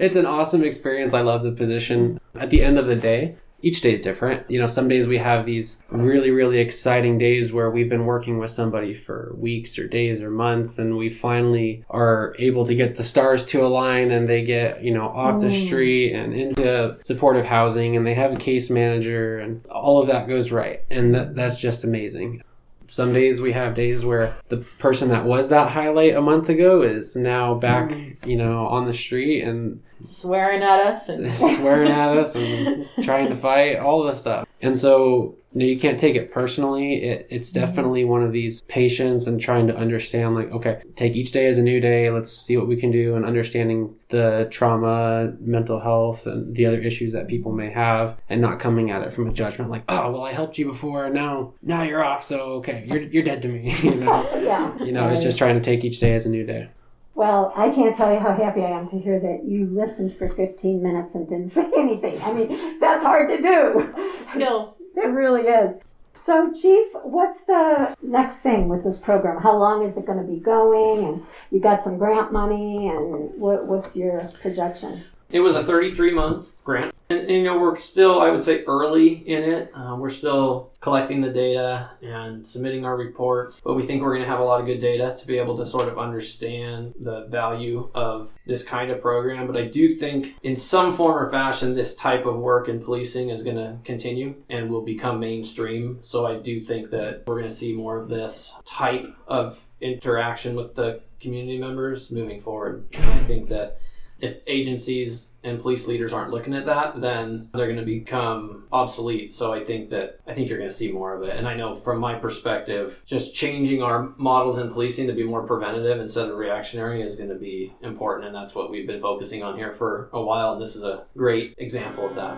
It's 0.00 0.16
an 0.16 0.26
awesome 0.26 0.64
experience. 0.64 1.14
I 1.14 1.20
love 1.20 1.44
the 1.44 1.52
position. 1.52 2.18
At 2.34 2.50
the 2.50 2.64
end 2.64 2.80
of 2.80 2.88
the 2.88 2.96
day, 2.96 3.36
each 3.62 3.80
day 3.80 3.94
is 3.94 4.02
different. 4.02 4.48
You 4.50 4.60
know, 4.60 4.66
some 4.66 4.86
days 4.88 5.06
we 5.06 5.18
have 5.18 5.46
these 5.46 5.78
really, 5.90 6.30
really 6.30 6.58
exciting 6.58 7.18
days 7.18 7.52
where 7.52 7.70
we've 7.70 7.88
been 7.88 8.04
working 8.06 8.38
with 8.38 8.50
somebody 8.50 8.94
for 8.94 9.34
weeks 9.36 9.78
or 9.78 9.88
days 9.88 10.20
or 10.20 10.30
months, 10.30 10.78
and 10.78 10.96
we 10.96 11.10
finally 11.12 11.84
are 11.90 12.34
able 12.38 12.66
to 12.66 12.74
get 12.74 12.96
the 12.96 13.04
stars 13.04 13.44
to 13.46 13.66
align 13.66 14.10
and 14.10 14.28
they 14.28 14.44
get, 14.44 14.84
you 14.84 14.92
know, 14.92 15.08
off 15.08 15.40
the 15.40 15.48
Mm. 15.48 15.66
street 15.66 16.12
and 16.12 16.34
into 16.34 16.96
supportive 17.02 17.46
housing 17.46 17.96
and 17.96 18.06
they 18.06 18.14
have 18.14 18.32
a 18.32 18.36
case 18.36 18.68
manager 18.70 19.38
and 19.38 19.64
all 19.66 20.00
of 20.00 20.08
that 20.08 20.28
goes 20.28 20.50
right. 20.52 20.82
And 20.90 21.14
that, 21.14 21.34
that's 21.34 21.58
just 21.58 21.82
amazing. 21.82 22.42
Some 22.88 23.12
days 23.12 23.40
we 23.40 23.52
have 23.52 23.74
days 23.74 24.04
where 24.04 24.36
the 24.48 24.58
person 24.58 25.08
that 25.08 25.24
was 25.24 25.48
that 25.48 25.70
highlight 25.70 26.14
a 26.14 26.20
month 26.20 26.48
ago 26.48 26.82
is 26.82 27.16
now 27.16 27.54
back, 27.54 27.90
mm-hmm. 27.90 28.28
you 28.28 28.36
know, 28.36 28.66
on 28.66 28.86
the 28.86 28.94
street 28.94 29.42
and 29.42 29.80
Swearing 30.04 30.62
at 30.62 30.80
us 30.86 31.08
and 31.08 31.32
swearing 31.38 31.90
at 31.90 32.16
us 32.16 32.34
and 32.34 32.86
trying 33.02 33.30
to 33.30 33.36
fight, 33.36 33.78
all 33.78 34.06
of 34.06 34.12
this 34.12 34.20
stuff. 34.20 34.45
And 34.62 34.78
so, 34.78 35.36
you 35.52 35.60
know, 35.60 35.66
you 35.66 35.78
can't 35.78 35.98
take 35.98 36.16
it 36.16 36.32
personally. 36.32 37.02
It, 37.02 37.26
it's 37.30 37.50
mm-hmm. 37.50 37.66
definitely 37.66 38.04
one 38.04 38.22
of 38.22 38.32
these 38.32 38.62
patience 38.62 39.26
and 39.26 39.40
trying 39.40 39.66
to 39.66 39.76
understand, 39.76 40.34
like, 40.34 40.50
okay, 40.50 40.82
take 40.96 41.14
each 41.14 41.32
day 41.32 41.46
as 41.46 41.58
a 41.58 41.62
new 41.62 41.80
day. 41.80 42.10
Let's 42.10 42.30
see 42.30 42.56
what 42.56 42.66
we 42.66 42.76
can 42.76 42.90
do 42.90 43.16
and 43.16 43.24
understanding 43.24 43.94
the 44.08 44.48
trauma, 44.50 45.32
mental 45.40 45.80
health, 45.80 46.26
and 46.26 46.54
the 46.54 46.66
other 46.66 46.78
issues 46.78 47.12
that 47.12 47.26
people 47.28 47.52
may 47.52 47.70
have, 47.70 48.18
and 48.28 48.40
not 48.40 48.60
coming 48.60 48.90
at 48.90 49.02
it 49.02 49.12
from 49.12 49.28
a 49.28 49.32
judgment, 49.32 49.70
like, 49.70 49.82
oh, 49.88 50.12
well, 50.12 50.24
I 50.24 50.32
helped 50.32 50.58
you 50.58 50.66
before, 50.66 51.10
now, 51.10 51.54
now 51.62 51.82
you're 51.82 52.04
off, 52.04 52.24
so 52.24 52.52
okay, 52.56 52.84
you're 52.86 53.02
you're 53.02 53.24
dead 53.24 53.42
to 53.42 53.48
me. 53.48 53.76
you 53.82 53.96
know, 53.96 54.40
yeah. 54.40 54.84
you 54.84 54.92
know, 54.92 55.08
it's 55.08 55.22
just 55.22 55.38
trying 55.38 55.56
to 55.56 55.60
take 55.60 55.84
each 55.84 56.00
day 56.00 56.14
as 56.14 56.24
a 56.24 56.30
new 56.30 56.44
day. 56.44 56.68
Well, 57.16 57.50
I 57.56 57.70
can't 57.70 57.96
tell 57.96 58.12
you 58.12 58.20
how 58.20 58.34
happy 58.34 58.60
I 58.60 58.78
am 58.78 58.86
to 58.88 58.98
hear 58.98 59.18
that 59.18 59.44
you 59.48 59.70
listened 59.72 60.14
for 60.18 60.28
15 60.28 60.82
minutes 60.82 61.14
and 61.14 61.26
didn't 61.26 61.48
say 61.58 61.66
anything. 61.76 62.20
I 62.22 62.32
mean, 62.32 62.78
that's 62.78 63.02
hard 63.02 63.28
to 63.28 63.40
do. 63.40 64.12
Skill. 64.22 64.76
It 64.94 65.08
really 65.08 65.42
is. 65.42 65.78
So, 66.14 66.52
Chief, 66.52 66.86
what's 67.04 67.44
the 67.44 67.94
next 68.02 68.36
thing 68.40 68.68
with 68.68 68.84
this 68.84 68.98
program? 68.98 69.42
How 69.42 69.56
long 69.56 69.86
is 69.86 69.96
it 69.96 70.04
going 70.04 70.18
to 70.18 70.30
be 70.30 70.40
going? 70.40 71.04
And 71.04 71.26
you 71.50 71.60
got 71.60 71.82
some 71.82 71.98
grant 71.98 72.32
money, 72.32 72.88
and 72.88 73.38
what, 73.38 73.66
what's 73.66 73.96
your 73.96 74.26
projection? 74.40 75.02
It 75.30 75.40
was 75.40 75.54
a 75.54 75.64
33 75.64 76.12
month 76.12 76.62
grant. 76.64 76.94
And, 77.08 77.20
and, 77.20 77.30
you 77.30 77.44
know, 77.44 77.58
we're 77.58 77.76
still, 77.76 78.20
I 78.20 78.30
would 78.30 78.42
say, 78.42 78.64
early 78.64 79.12
in 79.28 79.44
it. 79.44 79.70
Uh, 79.74 79.94
we're 79.96 80.10
still 80.10 80.72
collecting 80.80 81.20
the 81.20 81.30
data 81.30 81.90
and 82.02 82.44
submitting 82.44 82.84
our 82.84 82.96
reports, 82.96 83.60
but 83.60 83.74
we 83.74 83.82
think 83.82 84.02
we're 84.02 84.12
going 84.12 84.24
to 84.24 84.28
have 84.28 84.40
a 84.40 84.44
lot 84.44 84.60
of 84.60 84.66
good 84.66 84.80
data 84.80 85.14
to 85.18 85.26
be 85.26 85.38
able 85.38 85.56
to 85.56 85.66
sort 85.66 85.88
of 85.88 85.98
understand 85.98 86.94
the 87.00 87.26
value 87.26 87.90
of 87.94 88.34
this 88.46 88.64
kind 88.64 88.90
of 88.90 89.00
program. 89.00 89.46
But 89.46 89.56
I 89.56 89.66
do 89.66 89.94
think, 89.94 90.34
in 90.42 90.56
some 90.56 90.96
form 90.96 91.16
or 91.16 91.30
fashion, 91.30 91.74
this 91.74 91.94
type 91.94 92.26
of 92.26 92.36
work 92.38 92.68
in 92.68 92.82
policing 92.82 93.30
is 93.30 93.44
going 93.44 93.56
to 93.56 93.78
continue 93.84 94.34
and 94.48 94.68
will 94.68 94.82
become 94.82 95.20
mainstream. 95.20 95.98
So 96.00 96.26
I 96.26 96.38
do 96.38 96.60
think 96.60 96.90
that 96.90 97.22
we're 97.26 97.36
going 97.38 97.48
to 97.48 97.54
see 97.54 97.72
more 97.72 98.00
of 98.00 98.08
this 98.08 98.52
type 98.64 99.06
of 99.28 99.64
interaction 99.80 100.56
with 100.56 100.74
the 100.74 101.02
community 101.20 101.58
members 101.58 102.10
moving 102.10 102.40
forward. 102.40 102.86
And 102.94 103.04
I 103.04 103.24
think 103.24 103.48
that 103.50 103.78
if 104.20 104.38
agencies 104.46 105.30
and 105.44 105.60
police 105.60 105.86
leaders 105.86 106.12
aren't 106.12 106.30
looking 106.30 106.54
at 106.54 106.66
that, 106.66 107.00
then 107.00 107.48
they're 107.54 107.66
going 107.66 107.78
to 107.78 107.84
become 107.84 108.64
obsolete. 108.72 109.32
So 109.32 109.52
I 109.52 109.64
think 109.64 109.90
that 109.90 110.18
I 110.26 110.34
think 110.34 110.48
you're 110.48 110.58
going 110.58 110.70
to 110.70 110.74
see 110.74 110.90
more 110.90 111.14
of 111.14 111.22
it. 111.22 111.36
And 111.36 111.46
I 111.46 111.54
know 111.54 111.76
from 111.76 111.98
my 111.98 112.14
perspective, 112.14 113.00
just 113.06 113.34
changing 113.34 113.82
our 113.82 114.14
models 114.16 114.58
in 114.58 114.72
policing 114.72 115.06
to 115.06 115.12
be 115.12 115.22
more 115.22 115.42
preventative 115.42 116.00
instead 116.00 116.28
of 116.28 116.36
reactionary 116.36 117.02
is 117.02 117.16
going 117.16 117.28
to 117.28 117.36
be 117.36 117.74
important, 117.82 118.26
and 118.26 118.34
that's 118.34 118.54
what 118.54 118.70
we've 118.70 118.86
been 118.86 119.00
focusing 119.00 119.42
on 119.42 119.56
here 119.56 119.74
for 119.74 120.08
a 120.12 120.22
while. 120.22 120.52
And 120.52 120.62
this 120.62 120.74
is 120.76 120.82
a 120.82 121.04
great 121.16 121.54
example 121.58 122.06
of 122.06 122.14
that. 122.16 122.36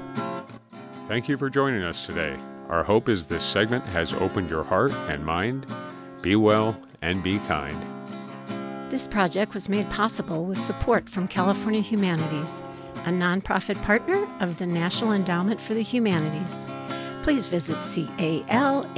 Thank 1.06 1.28
you 1.28 1.38
for 1.38 1.48
joining 1.48 1.82
us 1.82 2.04
today. 2.04 2.36
Our 2.68 2.84
hope 2.84 3.08
is 3.08 3.24
this 3.24 3.44
segment 3.44 3.82
has 3.86 4.12
opened 4.12 4.50
your 4.50 4.64
heart 4.64 4.92
and 5.08 5.24
mind. 5.24 5.66
Be 6.20 6.36
well 6.36 6.78
and 7.00 7.22
be 7.22 7.38
kind. 7.40 7.97
This 8.90 9.06
project 9.06 9.52
was 9.52 9.68
made 9.68 9.88
possible 9.90 10.46
with 10.46 10.56
support 10.56 11.10
from 11.10 11.28
California 11.28 11.82
Humanities, 11.82 12.62
a 13.04 13.10
nonprofit 13.10 13.80
partner 13.84 14.26
of 14.40 14.56
the 14.56 14.66
National 14.66 15.12
Endowment 15.12 15.60
for 15.60 15.74
the 15.74 15.82
Humanities. 15.82 16.64
Please 17.22 17.46
visit 17.46 17.76
calhum.org. 18.16 18.88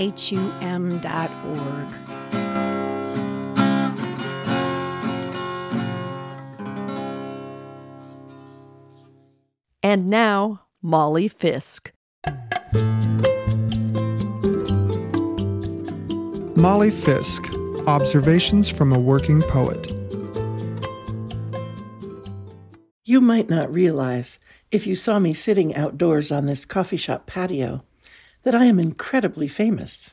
And 9.82 10.08
now, 10.08 10.60
Molly 10.80 11.26
Fisk. 11.26 11.90
Molly 16.54 16.92
Fisk 16.92 17.59
Observations 17.86 18.68
from 18.68 18.92
a 18.92 18.98
Working 18.98 19.40
Poet. 19.40 19.94
You 23.04 23.20
might 23.20 23.48
not 23.48 23.72
realize, 23.72 24.38
if 24.70 24.86
you 24.86 24.94
saw 24.94 25.18
me 25.18 25.32
sitting 25.32 25.74
outdoors 25.74 26.30
on 26.30 26.46
this 26.46 26.64
coffee 26.64 26.98
shop 26.98 27.26
patio, 27.26 27.82
that 28.42 28.54
I 28.54 28.66
am 28.66 28.78
incredibly 28.78 29.48
famous. 29.48 30.10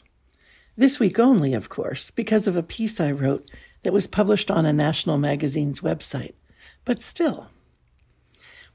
This 0.77 0.99
week 0.99 1.19
only, 1.19 1.53
of 1.53 1.69
course, 1.69 2.09
because 2.09 2.47
of 2.47 2.55
a 2.55 2.63
piece 2.63 3.01
I 3.01 3.11
wrote 3.11 3.51
that 3.83 3.93
was 3.93 4.07
published 4.07 4.49
on 4.49 4.65
a 4.65 4.71
national 4.71 5.17
magazine's 5.17 5.81
website. 5.81 6.33
But 6.85 7.01
still. 7.01 7.47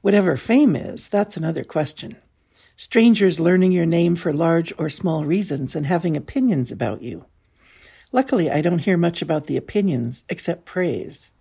Whatever 0.01 0.37
fame 0.37 0.75
is, 0.75 1.09
that's 1.09 1.35
another 1.35 1.63
question. 1.63 2.17
Strangers 2.75 3.39
learning 3.39 3.71
your 3.71 3.85
name 3.85 4.15
for 4.15 4.31
large 4.31 4.71
or 4.77 4.89
small 4.89 5.25
reasons 5.25 5.75
and 5.75 5.85
having 5.85 6.15
opinions 6.15 6.71
about 6.71 7.01
you. 7.01 7.25
Luckily, 8.13 8.49
I 8.49 8.61
don't 8.61 8.85
hear 8.85 8.95
much 8.95 9.23
about 9.23 9.47
the 9.47 9.57
opinions 9.57 10.23
except 10.29 10.65
praise. 10.65 11.31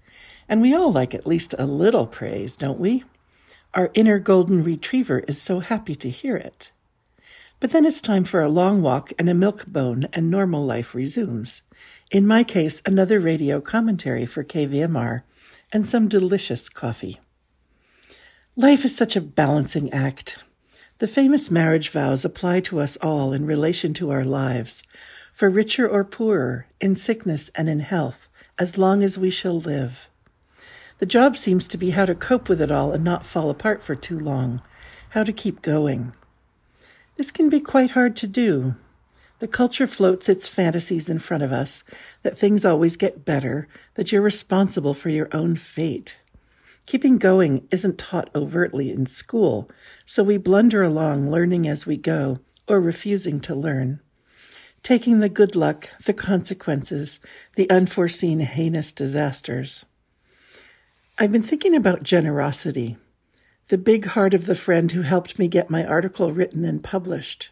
And 0.48 0.62
we 0.62 0.74
all 0.74 0.90
like 0.90 1.14
at 1.14 1.26
least 1.26 1.54
a 1.58 1.66
little 1.66 2.06
praise, 2.06 2.56
don't 2.56 2.80
we? 2.80 3.04
Our 3.74 3.90
inner 3.94 4.18
golden 4.18 4.64
retriever 4.64 5.20
is 5.28 5.40
so 5.40 5.60
happy 5.60 5.94
to 5.94 6.10
hear 6.10 6.34
it. 6.34 6.72
But 7.60 7.70
then 7.70 7.84
it's 7.84 8.00
time 8.00 8.24
for 8.24 8.40
a 8.40 8.48
long 8.48 8.80
walk 8.82 9.12
and 9.18 9.28
a 9.28 9.34
milk 9.34 9.66
bone, 9.66 10.08
and 10.14 10.30
normal 10.30 10.64
life 10.64 10.94
resumes. 10.94 11.62
In 12.10 12.26
my 12.26 12.42
case, 12.42 12.82
another 12.86 13.20
radio 13.20 13.60
commentary 13.60 14.26
for 14.26 14.42
KVMR 14.42 15.22
and 15.72 15.86
some 15.86 16.08
delicious 16.08 16.68
coffee. 16.70 17.20
Life 18.56 18.84
is 18.84 18.96
such 18.96 19.14
a 19.14 19.20
balancing 19.20 19.92
act. 19.92 20.42
The 20.98 21.08
famous 21.08 21.50
marriage 21.50 21.90
vows 21.90 22.24
apply 22.24 22.60
to 22.60 22.80
us 22.80 22.96
all 22.96 23.32
in 23.32 23.46
relation 23.46 23.94
to 23.94 24.10
our 24.10 24.24
lives, 24.24 24.82
for 25.32 25.50
richer 25.50 25.88
or 25.88 26.04
poorer, 26.04 26.66
in 26.80 26.94
sickness 26.94 27.50
and 27.54 27.68
in 27.68 27.80
health, 27.80 28.28
as 28.58 28.78
long 28.78 29.02
as 29.02 29.18
we 29.18 29.30
shall 29.30 29.60
live. 29.60 30.08
The 30.98 31.06
job 31.06 31.36
seems 31.36 31.66
to 31.68 31.78
be 31.78 31.90
how 31.90 32.04
to 32.04 32.14
cope 32.14 32.48
with 32.48 32.60
it 32.60 32.70
all 32.70 32.92
and 32.92 33.02
not 33.02 33.26
fall 33.26 33.50
apart 33.50 33.82
for 33.82 33.96
too 33.96 34.18
long, 34.18 34.60
how 35.10 35.24
to 35.24 35.32
keep 35.32 35.62
going. 35.62 36.12
This 37.16 37.30
can 37.30 37.48
be 37.48 37.60
quite 37.60 37.90
hard 37.90 38.14
to 38.16 38.26
do. 38.26 38.76
The 39.40 39.48
culture 39.48 39.88
floats 39.88 40.28
its 40.28 40.48
fantasies 40.48 41.10
in 41.10 41.18
front 41.18 41.42
of 41.42 41.52
us 41.52 41.82
that 42.22 42.38
things 42.38 42.64
always 42.64 42.96
get 42.96 43.24
better, 43.24 43.66
that 43.94 44.12
you're 44.12 44.22
responsible 44.22 44.94
for 44.94 45.08
your 45.08 45.28
own 45.32 45.56
fate. 45.56 46.18
Keeping 46.86 47.18
going 47.18 47.66
isn't 47.70 47.98
taught 47.98 48.30
overtly 48.34 48.90
in 48.92 49.06
school, 49.06 49.68
so 50.04 50.22
we 50.22 50.36
blunder 50.36 50.82
along 50.82 51.30
learning 51.30 51.66
as 51.66 51.86
we 51.86 51.96
go 51.96 52.38
or 52.68 52.80
refusing 52.80 53.40
to 53.40 53.54
learn. 53.54 54.00
Taking 54.82 55.20
the 55.20 55.28
good 55.28 55.54
luck, 55.54 55.90
the 56.04 56.12
consequences, 56.12 57.20
the 57.54 57.70
unforeseen 57.70 58.40
heinous 58.40 58.92
disasters. 58.92 59.84
I've 61.16 61.30
been 61.30 61.44
thinking 61.44 61.76
about 61.76 62.02
generosity, 62.02 62.96
the 63.68 63.78
big 63.78 64.06
heart 64.06 64.34
of 64.34 64.46
the 64.46 64.56
friend 64.56 64.90
who 64.90 65.02
helped 65.02 65.38
me 65.38 65.46
get 65.46 65.70
my 65.70 65.84
article 65.86 66.32
written 66.32 66.64
and 66.64 66.82
published. 66.82 67.50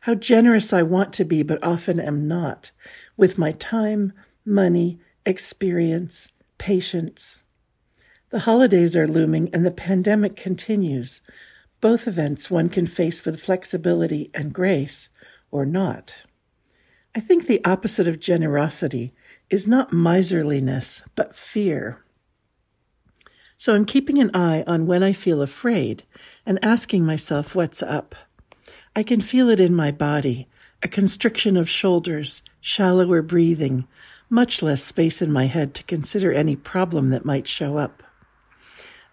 How 0.00 0.16
generous 0.16 0.72
I 0.72 0.82
want 0.82 1.12
to 1.14 1.24
be, 1.24 1.44
but 1.44 1.62
often 1.62 2.00
am 2.00 2.26
not, 2.26 2.72
with 3.16 3.38
my 3.38 3.52
time, 3.52 4.12
money, 4.44 4.98
experience, 5.24 6.32
patience. 6.58 7.38
The 8.30 8.40
holidays 8.40 8.96
are 8.96 9.06
looming 9.06 9.50
and 9.54 9.64
the 9.64 9.70
pandemic 9.70 10.34
continues. 10.34 11.20
Both 11.80 12.08
events 12.08 12.50
one 12.50 12.70
can 12.70 12.88
face 12.88 13.24
with 13.24 13.40
flexibility 13.40 14.32
and 14.34 14.52
grace, 14.52 15.10
or 15.52 15.64
not. 15.64 16.22
I 17.16 17.20
think 17.20 17.46
the 17.46 17.64
opposite 17.64 18.06
of 18.06 18.20
generosity 18.20 19.10
is 19.48 19.66
not 19.66 19.90
miserliness, 19.90 21.02
but 21.14 21.34
fear. 21.34 22.04
So 23.56 23.74
I'm 23.74 23.86
keeping 23.86 24.18
an 24.18 24.30
eye 24.34 24.64
on 24.66 24.86
when 24.86 25.02
I 25.02 25.14
feel 25.14 25.40
afraid 25.40 26.02
and 26.44 26.62
asking 26.62 27.06
myself 27.06 27.54
what's 27.54 27.82
up. 27.82 28.14
I 28.94 29.02
can 29.02 29.22
feel 29.22 29.48
it 29.48 29.60
in 29.60 29.74
my 29.74 29.90
body 29.90 30.46
a 30.82 30.88
constriction 30.88 31.56
of 31.56 31.70
shoulders, 31.70 32.42
shallower 32.60 33.22
breathing, 33.22 33.88
much 34.28 34.62
less 34.62 34.82
space 34.82 35.22
in 35.22 35.32
my 35.32 35.46
head 35.46 35.72
to 35.72 35.84
consider 35.84 36.34
any 36.34 36.54
problem 36.54 37.08
that 37.08 37.24
might 37.24 37.48
show 37.48 37.78
up. 37.78 38.02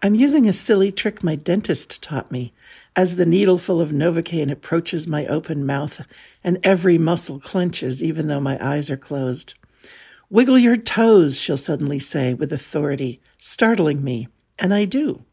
I'm 0.06 0.16
using 0.16 0.50
a 0.50 0.54
silly 0.54 0.92
trick 0.92 1.24
my 1.24 1.38
dentist 1.38 2.04
taught 2.04 2.30
me 2.30 2.52
as 2.94 3.16
the 3.16 3.26
needle 3.26 3.58
full 3.58 3.80
of 3.80 3.92
Novocaine 3.92 4.52
approaches 4.52 5.08
my 5.08 5.26
open 5.28 5.66
mouth 5.66 6.06
and 6.44 6.60
every 6.62 6.98
muscle 6.98 7.40
clenches 7.40 8.04
even 8.04 8.28
though 8.28 8.42
my 8.42 8.62
eyes 8.62 8.90
are 8.90 8.98
closed. 8.98 9.54
Wiggle 10.30 10.60
your 10.60 10.76
toes, 10.76 11.40
she'll 11.40 11.56
suddenly 11.56 12.00
say 12.00 12.34
with 12.34 12.52
authority, 12.52 13.22
startling 13.38 14.04
me, 14.04 14.28
and 14.60 14.74
I 14.74 14.84
do. 14.84 15.24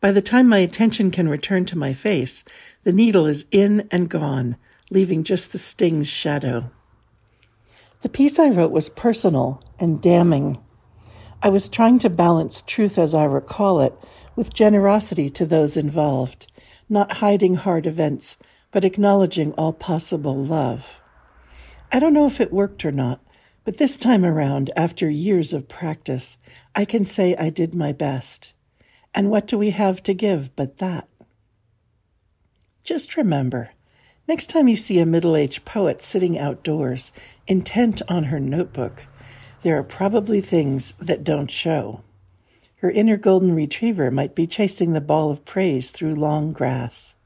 By 0.00 0.12
the 0.12 0.22
time 0.22 0.46
my 0.46 0.58
attention 0.58 1.10
can 1.10 1.28
return 1.28 1.64
to 1.64 1.76
my 1.76 1.92
face, 1.92 2.44
the 2.84 2.92
needle 2.92 3.26
is 3.26 3.46
in 3.50 3.88
and 3.90 4.08
gone, 4.08 4.54
leaving 4.90 5.24
just 5.24 5.50
the 5.50 5.58
sting's 5.58 6.06
shadow. 6.06 6.70
The 8.02 8.08
piece 8.08 8.38
I 8.38 8.48
wrote 8.48 8.70
was 8.70 8.90
personal 8.90 9.60
and 9.80 10.00
damning. 10.00 10.62
I 11.40 11.50
was 11.50 11.68
trying 11.68 12.00
to 12.00 12.10
balance 12.10 12.62
truth 12.62 12.98
as 12.98 13.14
I 13.14 13.24
recall 13.24 13.80
it 13.80 13.94
with 14.34 14.52
generosity 14.52 15.30
to 15.30 15.46
those 15.46 15.76
involved, 15.76 16.50
not 16.88 17.18
hiding 17.18 17.54
hard 17.54 17.86
events, 17.86 18.38
but 18.72 18.84
acknowledging 18.84 19.52
all 19.52 19.72
possible 19.72 20.34
love. 20.34 21.00
I 21.92 22.00
don't 22.00 22.12
know 22.12 22.26
if 22.26 22.40
it 22.40 22.52
worked 22.52 22.84
or 22.84 22.90
not, 22.90 23.20
but 23.64 23.76
this 23.76 23.96
time 23.96 24.24
around, 24.24 24.70
after 24.74 25.08
years 25.08 25.52
of 25.52 25.68
practice, 25.68 26.38
I 26.74 26.84
can 26.84 27.04
say 27.04 27.36
I 27.36 27.50
did 27.50 27.72
my 27.72 27.92
best. 27.92 28.52
And 29.14 29.30
what 29.30 29.46
do 29.46 29.56
we 29.56 29.70
have 29.70 30.02
to 30.04 30.14
give 30.14 30.54
but 30.56 30.78
that? 30.78 31.08
Just 32.82 33.16
remember, 33.16 33.70
next 34.26 34.50
time 34.50 34.66
you 34.66 34.76
see 34.76 34.98
a 34.98 35.06
middle 35.06 35.36
aged 35.36 35.64
poet 35.64 36.02
sitting 36.02 36.36
outdoors, 36.36 37.12
intent 37.46 38.02
on 38.08 38.24
her 38.24 38.40
notebook, 38.40 39.06
there 39.62 39.78
are 39.78 39.82
probably 39.82 40.40
things 40.40 40.94
that 41.00 41.24
don't 41.24 41.50
show. 41.50 42.02
Her 42.76 42.90
inner 42.90 43.16
golden 43.16 43.54
retriever 43.54 44.10
might 44.10 44.34
be 44.34 44.46
chasing 44.46 44.92
the 44.92 45.00
ball 45.00 45.30
of 45.30 45.44
praise 45.44 45.90
through 45.90 46.14
long 46.14 46.52
grass. 46.52 47.16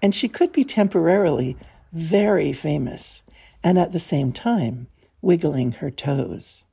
And 0.00 0.14
she 0.14 0.28
could 0.28 0.52
be 0.52 0.64
temporarily 0.64 1.56
very 1.92 2.52
famous, 2.52 3.22
and 3.62 3.78
at 3.78 3.92
the 3.92 3.98
same 3.98 4.32
time, 4.32 4.86
wiggling 5.20 5.72
her 5.72 5.90
toes. 5.90 6.64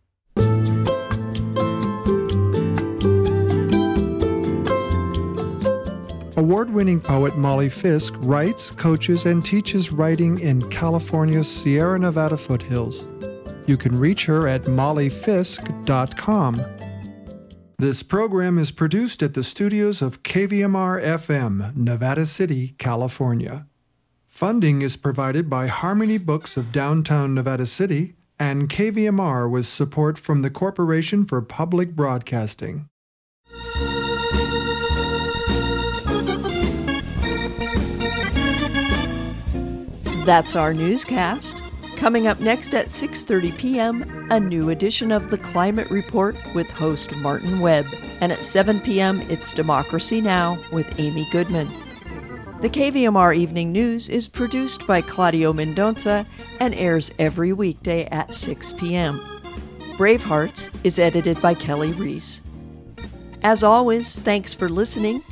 Award 6.37 6.71
winning 6.71 6.99
poet 6.99 7.37
Molly 7.37 7.69
Fisk 7.69 8.15
writes, 8.17 8.71
coaches, 8.71 9.25
and 9.25 9.45
teaches 9.45 9.91
writing 9.91 10.39
in 10.39 10.67
California's 10.69 11.47
Sierra 11.47 11.99
Nevada 11.99 12.35
foothills. 12.35 13.05
You 13.67 13.77
can 13.77 13.97
reach 13.97 14.25
her 14.25 14.47
at 14.47 14.63
mollyfisk.com. 14.63 16.61
This 17.77 18.03
program 18.03 18.57
is 18.57 18.71
produced 18.71 19.23
at 19.23 19.33
the 19.33 19.43
studios 19.43 20.01
of 20.01 20.23
KVMR 20.23 21.03
FM, 21.03 21.75
Nevada 21.75 22.25
City, 22.25 22.75
California. 22.77 23.65
Funding 24.27 24.81
is 24.81 24.97
provided 24.97 25.49
by 25.49 25.67
Harmony 25.67 26.17
Books 26.17 26.57
of 26.57 26.71
Downtown 26.71 27.33
Nevada 27.33 27.65
City 27.65 28.15
and 28.39 28.69
KVMR 28.69 29.49
with 29.49 29.65
support 29.65 30.17
from 30.17 30.41
the 30.41 30.49
Corporation 30.49 31.25
for 31.25 31.41
Public 31.41 31.95
Broadcasting. 31.95 32.87
That's 40.25 40.55
our 40.55 40.73
newscast. 40.73 41.61
Coming 42.01 42.25
up 42.25 42.39
next 42.39 42.73
at 42.73 42.87
6:30 42.87 43.55
p.m., 43.59 44.27
a 44.31 44.39
new 44.39 44.71
edition 44.71 45.11
of 45.11 45.29
the 45.29 45.37
Climate 45.37 45.87
Report 45.91 46.35
with 46.55 46.67
host 46.71 47.15
Martin 47.17 47.59
Webb, 47.59 47.85
and 48.21 48.31
at 48.31 48.43
7 48.43 48.79
p.m., 48.79 49.21
it's 49.29 49.53
Democracy 49.53 50.19
Now 50.19 50.57
with 50.71 50.99
Amy 50.99 51.27
Goodman. 51.31 51.71
The 52.61 52.69
KVMR 52.69 53.37
Evening 53.37 53.71
News 53.71 54.09
is 54.09 54.27
produced 54.27 54.87
by 54.87 55.01
Claudio 55.01 55.53
Mendonça 55.53 56.25
and 56.59 56.73
airs 56.73 57.11
every 57.19 57.53
weekday 57.53 58.05
at 58.05 58.33
6 58.33 58.73
p.m. 58.73 59.19
Bravehearts 59.95 60.71
is 60.83 60.97
edited 60.97 61.39
by 61.39 61.53
Kelly 61.53 61.91
Reese. 61.91 62.41
As 63.43 63.63
always, 63.63 64.17
thanks 64.17 64.55
for 64.55 64.69
listening. 64.69 65.23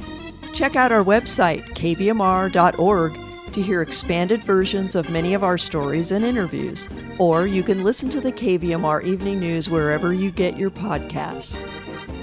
Check 0.53 0.75
out 0.75 0.91
our 0.91 1.03
website, 1.03 1.67
kvmr.org 1.69 3.28
to 3.53 3.61
hear 3.61 3.81
expanded 3.81 4.43
versions 4.43 4.95
of 4.95 5.09
many 5.09 5.33
of 5.33 5.43
our 5.43 5.57
stories 5.57 6.11
and 6.11 6.23
interviews, 6.23 6.87
or 7.17 7.47
you 7.47 7.63
can 7.63 7.83
listen 7.83 8.09
to 8.09 8.21
the 8.21 8.31
KVMR 8.31 9.03
Evening 9.03 9.39
News 9.39 9.69
wherever 9.69 10.13
you 10.13 10.31
get 10.31 10.57
your 10.57 10.69
podcasts. 10.69 11.61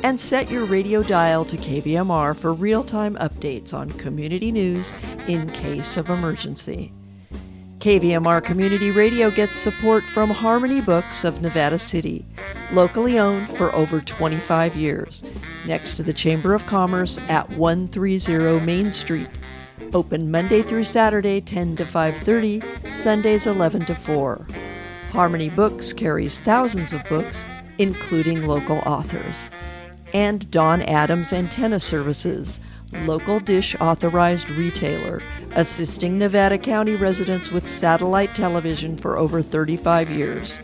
And 0.03 0.21
set 0.21 0.51
your 0.51 0.65
radio 0.65 1.03
dial 1.03 1.45
to 1.45 1.57
KVMR 1.57 2.37
for 2.37 2.53
real 2.53 2.85
time 2.85 3.17
updates 3.17 3.75
on 3.75 3.91
community 3.93 4.53
news 4.53 4.95
in 5.27 5.51
case 5.51 5.97
of 5.97 6.11
emergency. 6.11 6.93
KVMR 7.79 8.43
Community 8.43 8.91
Radio 8.91 9.31
gets 9.31 9.55
support 9.55 10.03
from 10.05 10.31
Harmony 10.31 10.81
Books 10.81 11.25
of 11.25 11.43
Nevada 11.43 11.79
City, 11.79 12.25
locally 12.73 13.19
owned 13.19 13.49
for 13.51 13.73
over 13.75 14.01
25 14.01 14.75
years, 14.77 15.23
next 15.67 15.95
to 15.95 16.03
the 16.03 16.13
Chamber 16.13 16.55
of 16.55 16.67
Commerce 16.67 17.19
at 17.29 17.49
130 17.51 18.65
Main 18.65 18.93
Street 18.93 19.29
Open 19.93 20.31
Monday 20.31 20.63
through 20.63 20.85
Saturday 20.85 21.41
10 21.41 21.77
to 21.77 21.85
5:30, 21.85 22.63
Sundays 22.95 23.47
11 23.47 23.85
to 23.87 23.95
4. 23.95 24.47
Harmony 25.13 25.49
Books 25.49 25.93
carries 25.93 26.41
thousands 26.41 26.93
of 26.93 27.05
books, 27.09 27.47
including 27.79 28.47
local 28.47 28.79
authors. 28.87 29.49
And 30.13 30.51
Don 30.51 30.83
Adams 30.83 31.33
Antenna 31.33 31.81
Services, 31.81 32.61
local 33.05 33.41
dish 33.41 33.77
authorized 33.81 34.51
retailer, 34.51 35.21
assisting 35.53 36.19
Nevada 36.19 36.59
County 36.59 36.97
residents 36.97 37.51
with 37.51 37.69
satellite 37.69 38.35
television 38.35 38.97
for 38.97 39.19
over 39.19 39.43
35 39.43 40.11
years. 40.11 40.61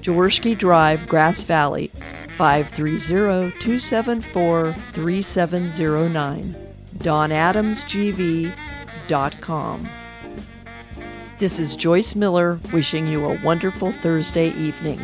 Jaworski 0.00 0.56
Drive, 0.56 1.08
Grass 1.08 1.44
Valley, 1.44 1.90
530 2.36 3.52
274 3.58 4.74
3709 4.92 6.67
donadamsgv.com. 6.98 9.88
This 11.38 11.58
is 11.60 11.76
Joyce 11.76 12.16
Miller 12.16 12.58
wishing 12.72 13.06
you 13.06 13.24
a 13.24 13.40
wonderful 13.42 13.92
Thursday 13.92 14.48
evening. 14.54 15.00